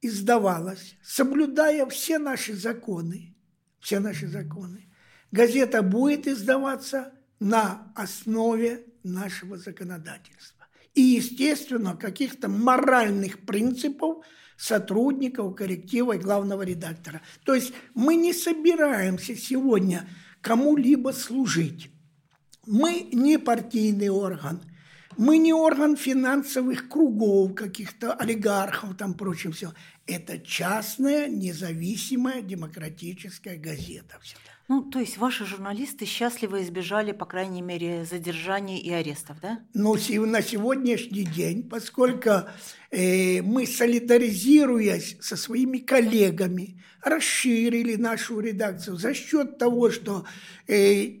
издавалась, 0.00 0.96
соблюдая 1.02 1.86
все 1.86 2.18
наши 2.18 2.54
законы, 2.54 3.34
все 3.80 3.98
наши 3.98 4.28
законы 4.28 4.87
газета 5.32 5.82
будет 5.82 6.26
издаваться 6.26 7.12
на 7.40 7.92
основе 7.94 8.84
нашего 9.02 9.56
законодательства. 9.56 10.66
И, 10.94 11.00
естественно, 11.00 11.96
каких-то 11.96 12.48
моральных 12.48 13.40
принципов 13.40 14.24
сотрудников, 14.56 15.54
коллектива 15.54 16.14
и 16.14 16.18
главного 16.18 16.62
редактора. 16.62 17.22
То 17.44 17.54
есть 17.54 17.72
мы 17.94 18.16
не 18.16 18.32
собираемся 18.32 19.36
сегодня 19.36 20.08
кому-либо 20.40 21.10
служить. 21.10 21.90
Мы 22.66 23.08
не 23.12 23.38
партийный 23.38 24.08
орган, 24.08 24.60
мы 25.16 25.38
не 25.38 25.52
орган 25.52 25.96
финансовых 25.96 26.88
кругов, 26.88 27.54
каких-то 27.54 28.12
олигархов, 28.12 28.96
там 28.96 29.14
прочим 29.14 29.52
все. 29.52 29.72
Это 30.06 30.38
частная, 30.38 31.28
независимая, 31.28 32.42
демократическая 32.42 33.56
газета. 33.56 34.18
Всегда. 34.20 34.57
Ну, 34.68 34.82
то 34.82 35.00
есть 35.00 35.16
ваши 35.16 35.46
журналисты 35.46 36.04
счастливо 36.04 36.62
избежали, 36.62 37.12
по 37.12 37.24
крайней 37.24 37.62
мере, 37.62 38.04
задержаний 38.04 38.78
и 38.78 38.92
арестов, 38.92 39.40
да? 39.40 39.60
Ну, 39.72 39.94
на 40.26 40.42
сегодняшний 40.42 41.24
день, 41.24 41.66
поскольку 41.66 42.30
э, 42.90 43.40
мы, 43.40 43.66
солидаризируясь 43.66 45.16
со 45.20 45.36
своими 45.36 45.78
коллегами, 45.78 46.82
расширили 47.02 47.96
нашу 47.96 48.40
редакцию 48.40 48.98
за 48.98 49.14
счет 49.14 49.56
того, 49.56 49.90
что 49.90 50.26
э, 50.66 51.12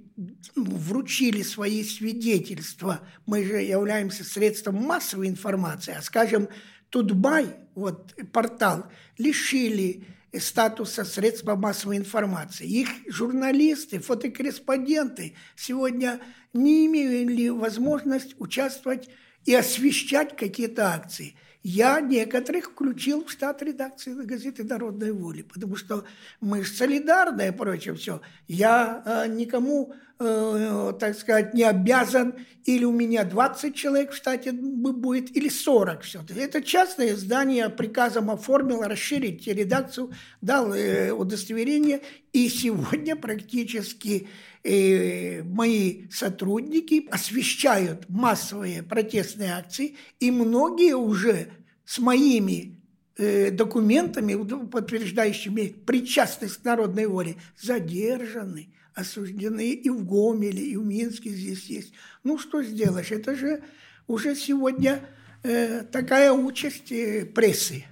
вручили 0.54 1.40
свои 1.40 1.84
свидетельства, 1.84 3.00
мы 3.24 3.44
же 3.44 3.62
являемся 3.62 4.24
средством 4.24 4.74
массовой 4.74 5.28
информации, 5.28 5.94
а, 5.96 6.02
скажем, 6.02 6.48
Тутбай, 6.90 7.56
вот 7.74 8.14
портал, 8.32 8.86
лишили 9.16 10.04
статуса 10.38 11.04
средства 11.04 11.56
массовой 11.56 11.96
информации. 11.96 12.66
Их 12.66 12.88
журналисты, 13.08 14.00
фотокорреспонденты 14.00 15.34
сегодня 15.56 16.20
не 16.52 16.86
имели 16.86 17.48
возможность 17.48 18.34
участвовать 18.38 19.08
и 19.44 19.54
освещать 19.54 20.36
какие-то 20.36 20.92
акции– 20.92 21.36
я 21.68 22.00
некоторых 22.00 22.70
включил 22.70 23.26
в 23.26 23.30
штат 23.30 23.62
редакции 23.62 24.14
газеты 24.14 24.64
«Народная 24.64 25.12
воля», 25.12 25.44
потому 25.44 25.76
что 25.76 26.04
мы 26.40 26.64
же 26.64 26.72
солидарны 26.72 27.52
прочее 27.52 27.94
все. 27.94 28.22
Я 28.46 29.02
э, 29.04 29.28
никому, 29.28 29.92
э, 30.18 30.92
так 30.98 31.14
сказать, 31.14 31.52
не 31.52 31.64
обязан, 31.64 32.36
или 32.64 32.84
у 32.84 32.92
меня 32.92 33.24
20 33.24 33.74
человек 33.74 34.12
в 34.12 34.16
штате 34.16 34.52
будет, 34.52 35.36
или 35.36 35.50
40 35.50 36.02
все. 36.02 36.24
Это 36.34 36.62
частное 36.62 37.12
издание 37.12 37.68
приказом 37.68 38.30
оформил 38.30 38.80
расширить 38.80 39.46
редакцию, 39.46 40.12
дал 40.40 40.72
э, 40.72 41.10
удостоверение, 41.10 42.00
и 42.32 42.48
сегодня 42.48 43.14
практически 43.14 44.26
э, 44.68 45.42
мои 45.44 46.08
сотрудники 46.10 47.08
освещают 47.10 48.08
массовые 48.08 48.82
протестные 48.82 49.54
акции, 49.54 49.96
и 50.20 50.30
многие 50.30 50.94
уже 50.94 51.48
с 51.86 51.98
моими 51.98 52.78
э, 53.16 53.50
документами, 53.50 54.34
подтверждающими 54.66 55.68
причастность 55.86 56.58
к 56.58 56.64
народной 56.64 57.06
воле, 57.06 57.36
задержаны, 57.58 58.68
осуждены 58.94 59.70
и 59.70 59.88
в 59.88 60.04
Гомеле, 60.04 60.62
и 60.62 60.76
в 60.76 60.84
Минске 60.84 61.30
здесь 61.30 61.64
есть. 61.64 61.94
Ну, 62.22 62.36
что 62.36 62.62
сделаешь? 62.62 63.10
Это 63.10 63.34
же 63.34 63.62
уже 64.06 64.36
сегодня 64.36 65.02
э, 65.44 65.82
такая 65.84 66.30
участь 66.30 66.92
прессы. 67.34 67.84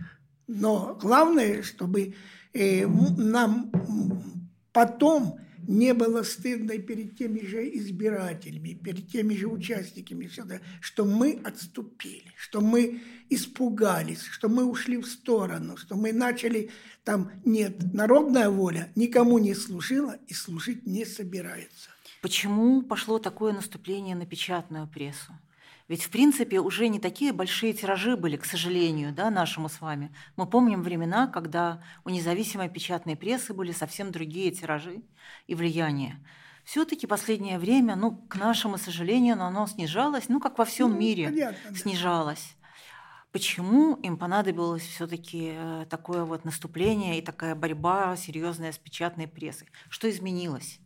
Но 0.47 0.97
главное, 1.01 1.63
чтобы 1.63 2.15
нам 2.55 3.73
потом 4.73 5.41
не 5.69 5.95
было 5.95 6.23
стыдно 6.23 6.79
перед 6.79 7.17
теми 7.17 7.41
же 7.41 7.69
избирателями, 7.77 8.75
перед 8.75 9.09
теми 9.09 9.35
же 9.35 9.47
участниками, 9.49 10.31
что 10.81 11.05
мы 11.05 11.41
отступили, 11.45 12.33
что 12.37 12.61
мы 12.61 13.01
испугались, 13.31 14.23
что 14.23 14.49
мы 14.49 14.65
ушли 14.65 14.97
в 14.97 15.07
сторону, 15.07 15.77
что 15.77 15.97
мы 15.97 16.13
начали 16.13 16.71
там, 17.05 17.31
нет, 17.45 17.93
народная 17.93 18.51
воля 18.51 18.91
никому 18.95 19.39
не 19.39 19.55
служила 19.55 20.17
и 20.27 20.35
служить 20.35 20.87
не 20.87 21.05
собирается. 21.05 21.91
Почему 22.23 22.83
пошло 22.83 23.19
такое 23.19 23.53
наступление 23.53 24.17
на 24.17 24.27
печатную 24.27 24.89
прессу? 24.89 25.33
Ведь, 25.89 26.03
в 26.03 26.11
принципе, 26.11 26.61
уже 26.61 26.89
не 26.89 26.99
такие 26.99 27.33
большие 27.33 27.73
тиражи 27.73 28.17
были, 28.17 28.37
к 28.37 28.45
сожалению, 28.45 29.13
да, 29.13 29.31
нашему 29.31 29.69
с 29.69 29.81
вами. 29.81 30.13
Мы 30.37 30.47
помним 30.47 30.83
времена, 30.83 31.29
когда 31.29 31.81
у 32.05 32.11
независимой 32.11 32.69
печатной 32.69 33.17
прессы 33.17 33.55
были 33.55 33.71
совсем 33.71 34.11
другие 34.11 34.51
тиражи 34.51 35.03
и 35.47 35.55
влияние. 35.55 36.19
Все-таки 36.65 37.07
последнее 37.07 37.61
время, 37.61 37.95
ну, 37.95 38.17
к 38.29 38.35
нашему 38.35 38.79
сожалению, 38.79 39.41
оно 39.41 39.69
снижалось, 39.69 40.29
ну, 40.29 40.41
как 40.41 40.59
во 40.59 40.65
всем 40.65 40.91
ну, 40.91 40.99
мире 40.99 41.29
понятно, 41.29 41.71
да. 41.71 41.77
снижалось. 41.77 42.57
Почему 43.31 43.95
им 43.97 44.17
понадобилось 44.17 44.83
все-таки 44.83 45.53
э, 45.55 45.87
такое 45.89 46.25
вот 46.25 46.45
наступление 46.45 47.19
и 47.19 47.23
такая 47.23 47.55
борьба 47.55 48.17
серьезная 48.17 48.73
с 48.73 48.79
печатной 48.79 49.29
прессой? 49.29 49.69
Что 49.89 50.11
изменилось? 50.11 50.81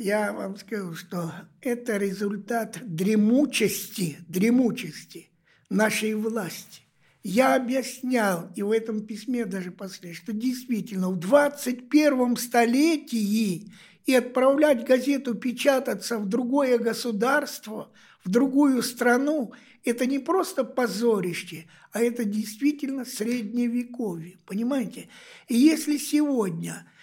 Я 0.00 0.32
вам 0.32 0.56
скажу, 0.56 0.94
что 0.94 1.30
это 1.60 1.98
результат 1.98 2.78
дремучести, 2.82 4.16
дремучести 4.28 5.30
нашей 5.68 6.14
власти. 6.14 6.82
Я 7.22 7.54
объяснял, 7.54 8.50
и 8.56 8.62
в 8.62 8.70
этом 8.70 9.04
письме 9.06 9.44
даже 9.44 9.70
после, 9.70 10.14
что 10.14 10.32
действительно 10.32 11.10
в 11.10 11.18
21 11.18 12.36
столетии 12.36 13.70
и 14.06 14.14
отправлять 14.14 14.86
газету 14.86 15.34
печататься 15.34 16.18
в 16.18 16.26
другое 16.26 16.78
государство, 16.78 17.90
в 18.24 18.30
другую 18.30 18.82
страну, 18.82 19.52
это 19.84 20.06
не 20.06 20.18
просто 20.18 20.64
позорище, 20.64 21.66
а 21.92 22.00
это 22.00 22.24
действительно 22.24 23.04
средневековье, 23.04 24.38
понимаете? 24.46 25.08
И 25.46 25.56
если 25.56 25.98
сегодня– 25.98 26.86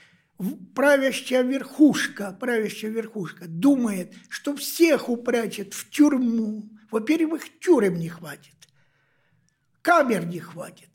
правящая 0.76 1.44
верхушка, 1.44 2.36
правящая 2.40 2.92
верхушка 2.92 3.46
думает, 3.48 4.14
что 4.30 4.56
всех 4.56 5.10
упрячет 5.10 5.74
в 5.74 5.90
тюрьму. 5.90 6.70
Во-первых, 6.92 7.44
тюрем 7.60 7.96
не 7.96 8.10
хватит, 8.10 8.56
камер 9.82 10.26
не 10.26 10.40
хватит. 10.40 10.90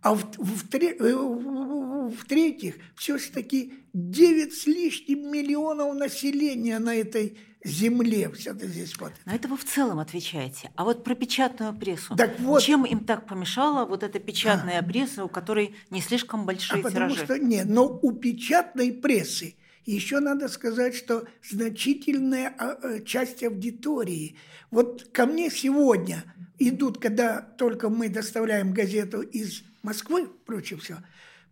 А 0.00 0.14
в-третьих, 0.14 1.00
в, 1.00 2.10
в, 2.10 2.10
в 2.10 2.96
все-таки 2.96 3.74
9 3.92 4.54
с 4.54 4.66
лишним 4.66 5.32
миллионов 5.32 5.94
населения 5.94 6.78
на 6.78 6.94
этой 6.94 7.36
земле 7.64 8.30
все 8.30 8.52
это 8.52 8.66
здесь 8.66 8.96
вот. 8.98 9.12
На 9.24 9.34
это 9.34 9.48
вы 9.48 9.56
в 9.56 9.64
целом 9.64 9.98
отвечаете. 9.98 10.70
А 10.76 10.84
вот 10.84 11.04
про 11.04 11.14
печатную 11.14 11.74
прессу. 11.74 12.16
Так 12.16 12.38
вот, 12.40 12.62
Чем 12.62 12.84
им 12.84 13.04
так 13.04 13.26
помешала 13.26 13.84
вот 13.84 14.02
эта 14.02 14.18
печатная 14.18 14.80
а, 14.80 14.82
пресса, 14.82 15.24
у 15.24 15.28
которой 15.28 15.74
не 15.90 16.00
слишком 16.00 16.46
большие 16.46 16.82
а 16.84 16.90
тиражи? 16.90 17.20
Потому 17.20 17.38
что 17.38 17.38
нет, 17.38 17.66
но 17.68 17.98
у 18.02 18.12
печатной 18.12 18.92
прессы 18.92 19.56
еще 19.84 20.20
надо 20.20 20.48
сказать, 20.48 20.94
что 20.94 21.26
значительная 21.42 22.54
а, 22.58 22.78
э, 22.82 23.04
часть 23.04 23.42
аудитории. 23.42 24.36
Вот 24.70 25.08
ко 25.12 25.26
мне 25.26 25.50
сегодня 25.50 26.24
идут, 26.58 26.98
когда 26.98 27.40
только 27.40 27.88
мы 27.88 28.08
доставляем 28.08 28.72
газету 28.72 29.22
из 29.22 29.62
Москвы, 29.82 30.28
прочее 30.44 30.78
все, 30.78 30.98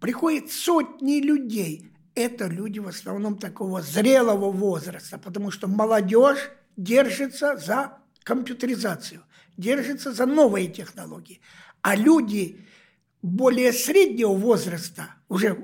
приходят 0.01 0.51
сотни 0.51 1.21
людей 1.21 1.90
это 2.17 2.47
люди 2.47 2.81
в 2.81 2.89
основном 2.89 3.39
такого 3.39 3.83
зрелого 3.83 4.51
возраста, 4.51 5.19
потому 5.19 5.51
что 5.51 5.69
молодежь 5.69 6.51
держится 6.77 7.57
за 7.57 7.99
компьютеризацию, 8.25 9.23
держится 9.57 10.13
за 10.13 10.27
новые 10.27 10.67
технологии. 10.67 11.41
А 11.83 11.95
люди 11.95 12.67
более 13.23 13.73
среднего 13.73 14.33
возраста, 14.33 15.15
уже 15.29 15.59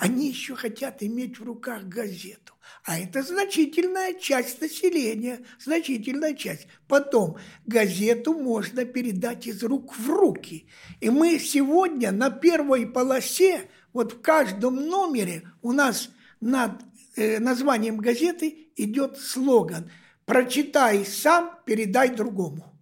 они 0.00 0.28
еще 0.28 0.54
хотят 0.54 1.02
иметь 1.02 1.38
в 1.40 1.44
руках 1.44 1.84
газету. 1.84 2.54
А 2.84 2.98
это 2.98 3.22
значительная 3.22 4.14
часть 4.14 4.60
населения, 4.60 5.40
значительная 5.58 6.34
часть. 6.34 6.68
Потом 6.88 7.36
газету 7.64 8.34
можно 8.34 8.84
передать 8.84 9.46
из 9.46 9.62
рук 9.62 9.96
в 9.96 10.08
руки. 10.10 10.68
И 11.00 11.10
мы 11.10 11.38
сегодня 11.38 12.12
на 12.12 12.30
первой 12.30 12.86
полосе 12.86 13.68
вот 13.96 14.12
в 14.12 14.20
каждом 14.20 14.76
номере 14.88 15.50
у 15.62 15.72
нас 15.72 16.10
над 16.38 16.82
э, 17.16 17.38
названием 17.38 17.96
газеты 17.96 18.68
идет 18.76 19.16
слоган 19.16 19.90
«Прочитай 20.26 21.06
сам, 21.06 21.52
передай 21.64 22.14
другому». 22.14 22.78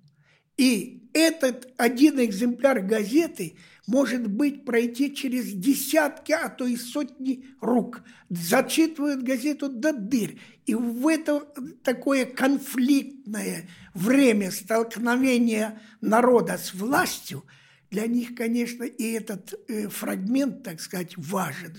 И 0.56 1.08
этот 1.12 1.72
один 1.76 2.18
экземпляр 2.20 2.80
газеты 2.80 3.56
может 3.86 4.26
быть 4.26 4.64
пройти 4.64 5.14
через 5.14 5.52
десятки, 5.52 6.32
а 6.32 6.48
то 6.48 6.66
и 6.66 6.74
сотни 6.74 7.46
рук. 7.60 8.02
Зачитывают 8.28 9.22
газету 9.22 9.68
до 9.68 9.92
дыр. 9.92 10.40
И 10.66 10.74
в 10.74 11.06
это 11.06 11.46
такое 11.84 12.24
конфликтное 12.24 13.68
время 13.94 14.50
столкновения 14.50 15.80
народа 16.00 16.58
с 16.58 16.74
властью– 16.74 17.44
для 17.94 18.08
них, 18.08 18.34
конечно, 18.34 18.82
и 18.82 19.12
этот 19.12 19.54
э, 19.68 19.88
фрагмент, 19.88 20.64
так 20.64 20.80
сказать, 20.80 21.16
важен. 21.16 21.76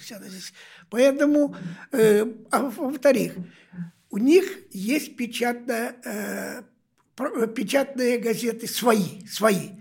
Поэтому, 0.89 1.53
э, 1.91 2.25
а 2.51 2.69
во-вторых, 2.69 3.33
у 4.09 4.17
них 4.17 4.45
есть 4.71 5.17
печатная, 5.17 5.97
э, 6.05 6.61
печатные 7.47 8.17
газеты 8.17 8.65
свои, 8.65 9.25
свои, 9.27 9.71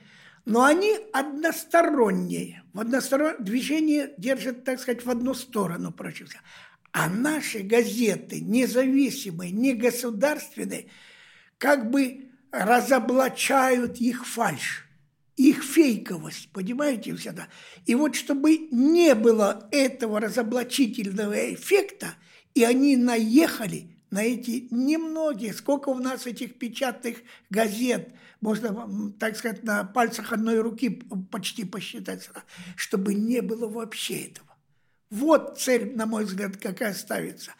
но 0.45 0.65
они 0.65 0.99
односторонние. 1.13 2.65
В 2.73 2.81
одностороннее 2.81 3.45
движение 3.45 4.13
держат, 4.19 4.65
так 4.65 4.81
сказать, 4.81 5.05
в 5.05 5.11
одну 5.11 5.35
сторону, 5.35 5.93
проще 5.93 6.25
всего. 6.25 6.43
А 6.91 7.09
наши 7.09 7.61
газеты, 7.61 8.41
независимые, 8.41 9.53
не 9.53 9.75
государственные, 9.75 10.87
как 11.59 11.93
бы 11.93 12.29
разоблачают 12.51 13.99
их 13.99 14.27
фальшь 14.27 14.85
их 15.37 15.65
фейковость, 15.65 16.49
понимаете, 16.53 17.15
всегда. 17.15 17.49
И 17.87 17.95
вот 17.95 18.15
чтобы 18.15 18.69
не 18.71 19.15
было 19.15 19.69
этого 19.73 20.21
разоблачительного 20.21 21.55
эффекта, 21.55 22.15
и 22.55 22.63
они 22.63 22.97
наехали 22.97 23.91
на 24.11 24.23
эти 24.23 24.69
немногие, 24.71 25.53
сколько 25.53 25.89
у 25.89 25.99
нас 25.99 26.27
этих 26.27 26.57
печатных 26.57 27.19
газет, 27.51 28.15
можно, 28.41 29.13
так 29.19 29.37
сказать, 29.37 29.65
на 29.65 29.83
пальцах 29.85 30.33
одной 30.33 30.61
руки 30.61 31.03
почти 31.31 31.65
посчитать, 31.65 32.29
чтобы 32.77 33.15
не 33.15 33.41
было 33.41 33.67
вообще 33.67 34.27
этого. 34.27 34.55
Вот 35.11 35.59
цель, 35.59 35.97
на 35.97 36.07
мой 36.07 36.25
взгляд, 36.27 36.57
какая 36.59 36.95
ставится. 36.95 37.53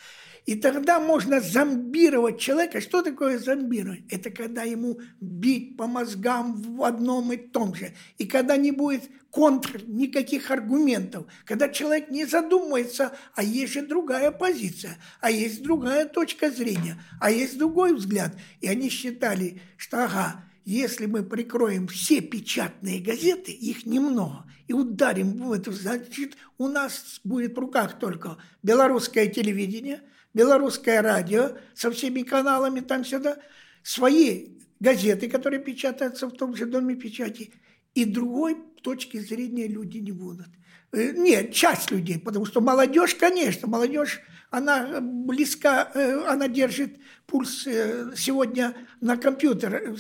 И 0.47 0.57
тогда 0.57 1.01
можно 1.01 1.41
зомбировать 1.41 2.39
человека. 2.39 2.81
Что 2.81 3.03
такое 3.03 3.39
зомбировать? 3.39 4.03
Это 4.11 4.31
когда 4.31 4.63
ему 4.63 5.01
бить 5.21 5.77
по 5.77 5.87
мозгам 5.87 6.55
в 6.55 6.83
одном 6.83 7.33
и 7.33 7.37
том 7.37 7.75
же. 7.75 7.95
И 8.19 8.27
когда 8.27 8.57
не 8.59 8.71
будет 8.71 9.05
контр, 9.31 9.83
никаких 9.87 10.51
аргументов. 10.51 11.27
Когда 11.47 11.69
человек 11.69 12.11
не 12.11 12.27
задумывается, 12.27 13.17
а 13.35 13.43
есть 13.43 13.73
же 13.73 13.87
другая 13.87 14.31
позиция, 14.31 14.99
а 15.21 15.31
есть 15.31 15.63
другая 15.63 16.07
точка 16.07 16.51
зрения, 16.51 17.03
а 17.21 17.31
есть 17.31 17.59
другой 17.59 17.95
взгляд. 17.95 18.37
И 18.61 18.69
они 18.69 18.91
считали, 18.91 19.63
что 19.79 20.05
ага, 20.05 20.45
если 20.67 21.07
мы 21.07 21.23
прикроем 21.23 21.89
все 21.89 22.21
печатные 22.21 23.01
газеты, 23.01 23.51
их 23.51 23.87
немного, 23.87 24.45
и 24.69 24.73
ударим 24.73 25.39
в 25.39 25.53
эту, 25.53 25.73
значит, 25.73 26.37
у 26.59 26.69
нас 26.69 27.21
будет 27.25 27.57
в 27.57 27.59
руках 27.59 27.99
только 27.99 28.39
белорусское 28.63 29.27
телевидение, 29.27 30.03
белорусское 30.35 31.01
радио 31.01 31.53
со 31.75 31.91
всеми 31.91 32.23
каналами 32.23 32.81
там-сюда, 32.81 33.39
свои 33.83 34.49
газеты, 34.81 35.31
которые 35.31 35.63
печатаются 35.63 36.27
в 36.27 36.33
том 36.33 36.55
же 36.55 36.67
доме 36.67 36.97
печати, 36.97 37.53
и 37.95 38.05
другой 38.05 38.57
точки 38.83 39.19
зрения 39.19 39.69
люди 39.69 39.99
не 39.99 40.13
будут. 40.13 40.49
Э, 40.93 41.13
нет, 41.13 41.53
часть 41.53 41.91
людей, 41.91 42.19
потому 42.19 42.45
что 42.45 42.61
молодежь, 42.61 43.15
конечно, 43.15 43.69
молодежь, 43.69 44.21
она 44.51 45.01
близка, 45.01 45.91
э, 45.95 46.25
она 46.27 46.49
держит 46.49 46.97
пульс 47.27 47.67
э, 47.67 48.13
сегодня 48.17 48.75
на 49.01 49.17
компьютер, 49.17 49.95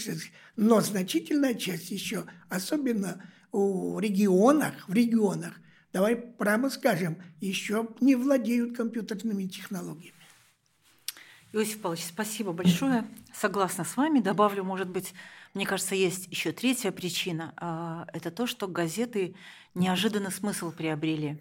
но 0.56 0.80
значительная 0.80 1.54
часть 1.54 1.90
еще, 1.90 2.24
особенно 2.48 3.22
в 3.52 4.00
регионах, 4.00 4.88
в 4.88 4.92
регионах, 4.92 5.54
давай 5.92 6.16
прямо 6.16 6.70
скажем, 6.70 7.18
еще 7.40 7.88
не 8.00 8.16
владеют 8.16 8.76
компьютерными 8.76 9.46
технологиями. 9.46 10.14
Иосиф 11.54 11.80
Павлович, 11.80 12.04
спасибо 12.04 12.52
большое. 12.52 13.04
Согласна 13.32 13.84
с 13.84 13.96
вами. 13.96 14.18
Добавлю, 14.18 14.64
может 14.64 14.88
быть, 14.88 15.14
мне 15.54 15.64
кажется, 15.64 15.94
есть 15.94 16.26
еще 16.26 16.50
третья 16.50 16.90
причина. 16.90 17.54
А, 17.56 18.08
это 18.12 18.32
то, 18.32 18.48
что 18.48 18.66
газеты 18.66 19.36
неожиданный 19.74 20.32
смысл 20.32 20.72
приобрели. 20.72 21.38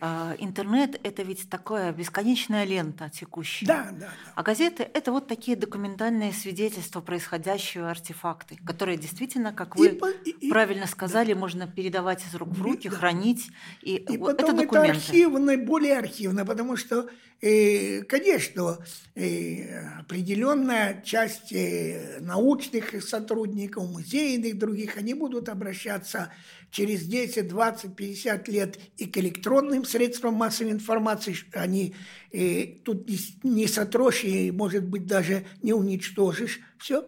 А, 0.00 0.36
интернет– 0.38 1.00
это 1.02 1.22
ведь 1.24 1.48
такая 1.50 1.92
бесконечная 1.92 2.64
лента 2.64 3.10
текущая. 3.10 3.66
Да, 3.66 3.88
да, 3.90 3.98
да. 3.98 4.10
А 4.36 4.42
газеты– 4.44 4.88
это 4.94 5.10
вот 5.10 5.26
такие 5.26 5.56
документальные 5.56 6.32
свидетельства 6.32 7.00
происходящего, 7.00 7.90
артефакты, 7.90 8.58
которые 8.64 8.96
действительно, 8.96 9.52
как 9.52 9.74
вы 9.74 9.98
и, 10.24 10.30
и, 10.30 10.50
правильно 10.50 10.86
сказали, 10.86 11.32
да. 11.32 11.40
можно 11.40 11.66
передавать 11.66 12.24
из 12.24 12.34
рук 12.36 12.50
в 12.50 12.62
руки, 12.62 12.88
да. 12.88 12.96
хранить. 12.96 13.50
И, 13.82 13.96
и 13.96 14.16
вот 14.16 14.36
потом 14.36 14.54
это, 14.54 14.62
документы. 14.62 14.90
это 14.90 14.98
архивно, 14.98 15.56
более 15.58 15.98
архивно, 15.98 16.46
потому 16.46 16.76
что, 16.76 17.08
э, 17.40 18.02
конечно, 18.04 18.78
э, 19.16 19.98
определенная 19.98 21.02
часть 21.02 21.52
э, 21.52 22.18
научных 22.20 23.02
сотрудников, 23.02 23.90
музейных 23.90 24.58
других, 24.58 24.96
они 24.96 25.14
будут 25.14 25.48
обращаться 25.48 26.30
через 26.70 27.04
10, 27.04 27.48
20, 27.48 27.96
50 27.96 28.48
лет 28.48 28.78
и 28.96 29.06
к 29.06 29.16
электронным 29.18 29.84
средствам 29.84 30.34
массовой 30.34 30.72
информации, 30.72 31.36
они 31.52 31.94
и 32.30 32.80
тут 32.84 33.08
не, 33.42 33.66
сотрешь 33.66 34.24
и, 34.24 34.50
может 34.50 34.84
быть, 34.84 35.06
даже 35.06 35.46
не 35.62 35.72
уничтожишь 35.72 36.60
все. 36.78 37.04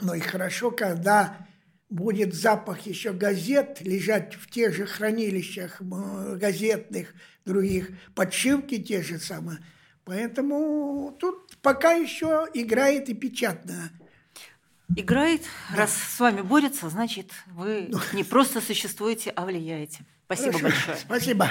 Но 0.00 0.14
и 0.14 0.20
хорошо, 0.20 0.70
когда 0.70 1.46
будет 1.90 2.34
запах 2.34 2.86
еще 2.86 3.12
газет 3.12 3.78
лежать 3.80 4.34
в 4.34 4.50
тех 4.50 4.74
же 4.74 4.86
хранилищах 4.86 5.80
газетных, 5.80 7.14
других, 7.44 7.90
подшивки 8.14 8.82
те 8.82 9.02
же 9.02 9.18
самые. 9.18 9.58
Поэтому 10.04 11.16
тут 11.20 11.56
пока 11.62 11.92
еще 11.92 12.46
играет 12.52 13.08
и 13.08 13.14
печатная 13.14 13.90
играет. 14.96 15.42
Да. 15.70 15.78
Раз 15.78 15.92
с 15.94 16.20
вами 16.20 16.40
борется, 16.40 16.88
значит, 16.88 17.30
вы 17.46 17.88
ну. 17.90 17.98
не 18.12 18.24
просто 18.24 18.60
существуете, 18.60 19.30
а 19.30 19.44
влияете. 19.44 20.04
Спасибо 20.26 20.58
Хорошо. 20.58 20.64
большое. 20.64 20.96
Спасибо. 20.98 21.50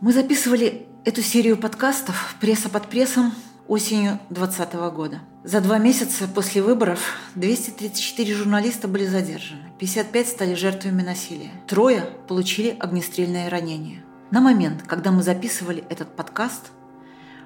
Мы 0.00 0.12
записывали 0.12 0.86
эту 1.04 1.22
серию 1.22 1.56
подкастов 1.56 2.36
«Пресса 2.40 2.68
под 2.68 2.88
прессом» 2.88 3.32
осенью 3.66 4.18
2020 4.30 4.74
года. 4.94 5.20
За 5.44 5.60
два 5.60 5.78
месяца 5.78 6.26
после 6.26 6.62
выборов 6.62 7.00
234 7.34 8.34
журналиста 8.34 8.88
были 8.88 9.06
задержаны, 9.06 9.72
55 9.78 10.28
стали 10.28 10.54
жертвами 10.54 11.02
насилия, 11.02 11.50
трое 11.66 12.02
получили 12.26 12.76
огнестрельное 12.78 13.48
ранение. 13.48 14.04
На 14.30 14.40
момент, 14.40 14.82
когда 14.86 15.10
мы 15.10 15.22
записывали 15.22 15.84
этот 15.88 16.14
подкаст, 16.14 16.70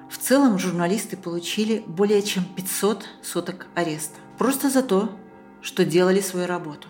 в 0.09 0.17
целом 0.17 0.59
журналисты 0.59 1.17
получили 1.17 1.83
более 1.87 2.21
чем 2.21 2.43
500 2.43 3.05
суток 3.21 3.67
ареста. 3.75 4.19
Просто 4.37 4.69
за 4.69 4.83
то, 4.83 5.09
что 5.61 5.85
делали 5.85 6.21
свою 6.21 6.47
работу. 6.47 6.87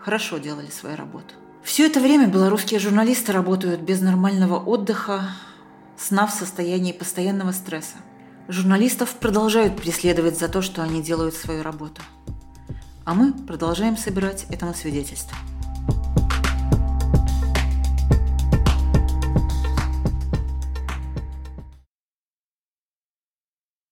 Хорошо 0.00 0.38
делали 0.38 0.68
свою 0.68 0.96
работу. 0.96 1.34
Все 1.62 1.86
это 1.86 2.00
время 2.00 2.28
белорусские 2.28 2.78
журналисты 2.78 3.32
работают 3.32 3.80
без 3.80 4.00
нормального 4.00 4.56
отдыха, 4.56 5.30
сна 5.96 6.26
в 6.26 6.30
состоянии 6.30 6.92
постоянного 6.92 7.52
стресса. 7.52 7.96
Журналистов 8.48 9.14
продолжают 9.16 9.76
преследовать 9.76 10.38
за 10.38 10.48
то, 10.48 10.62
что 10.62 10.82
они 10.82 11.02
делают 11.02 11.34
свою 11.34 11.64
работу. 11.64 12.02
А 13.04 13.14
мы 13.14 13.32
продолжаем 13.32 13.96
собирать 13.96 14.46
этому 14.50 14.74
свидетельство. 14.74 15.36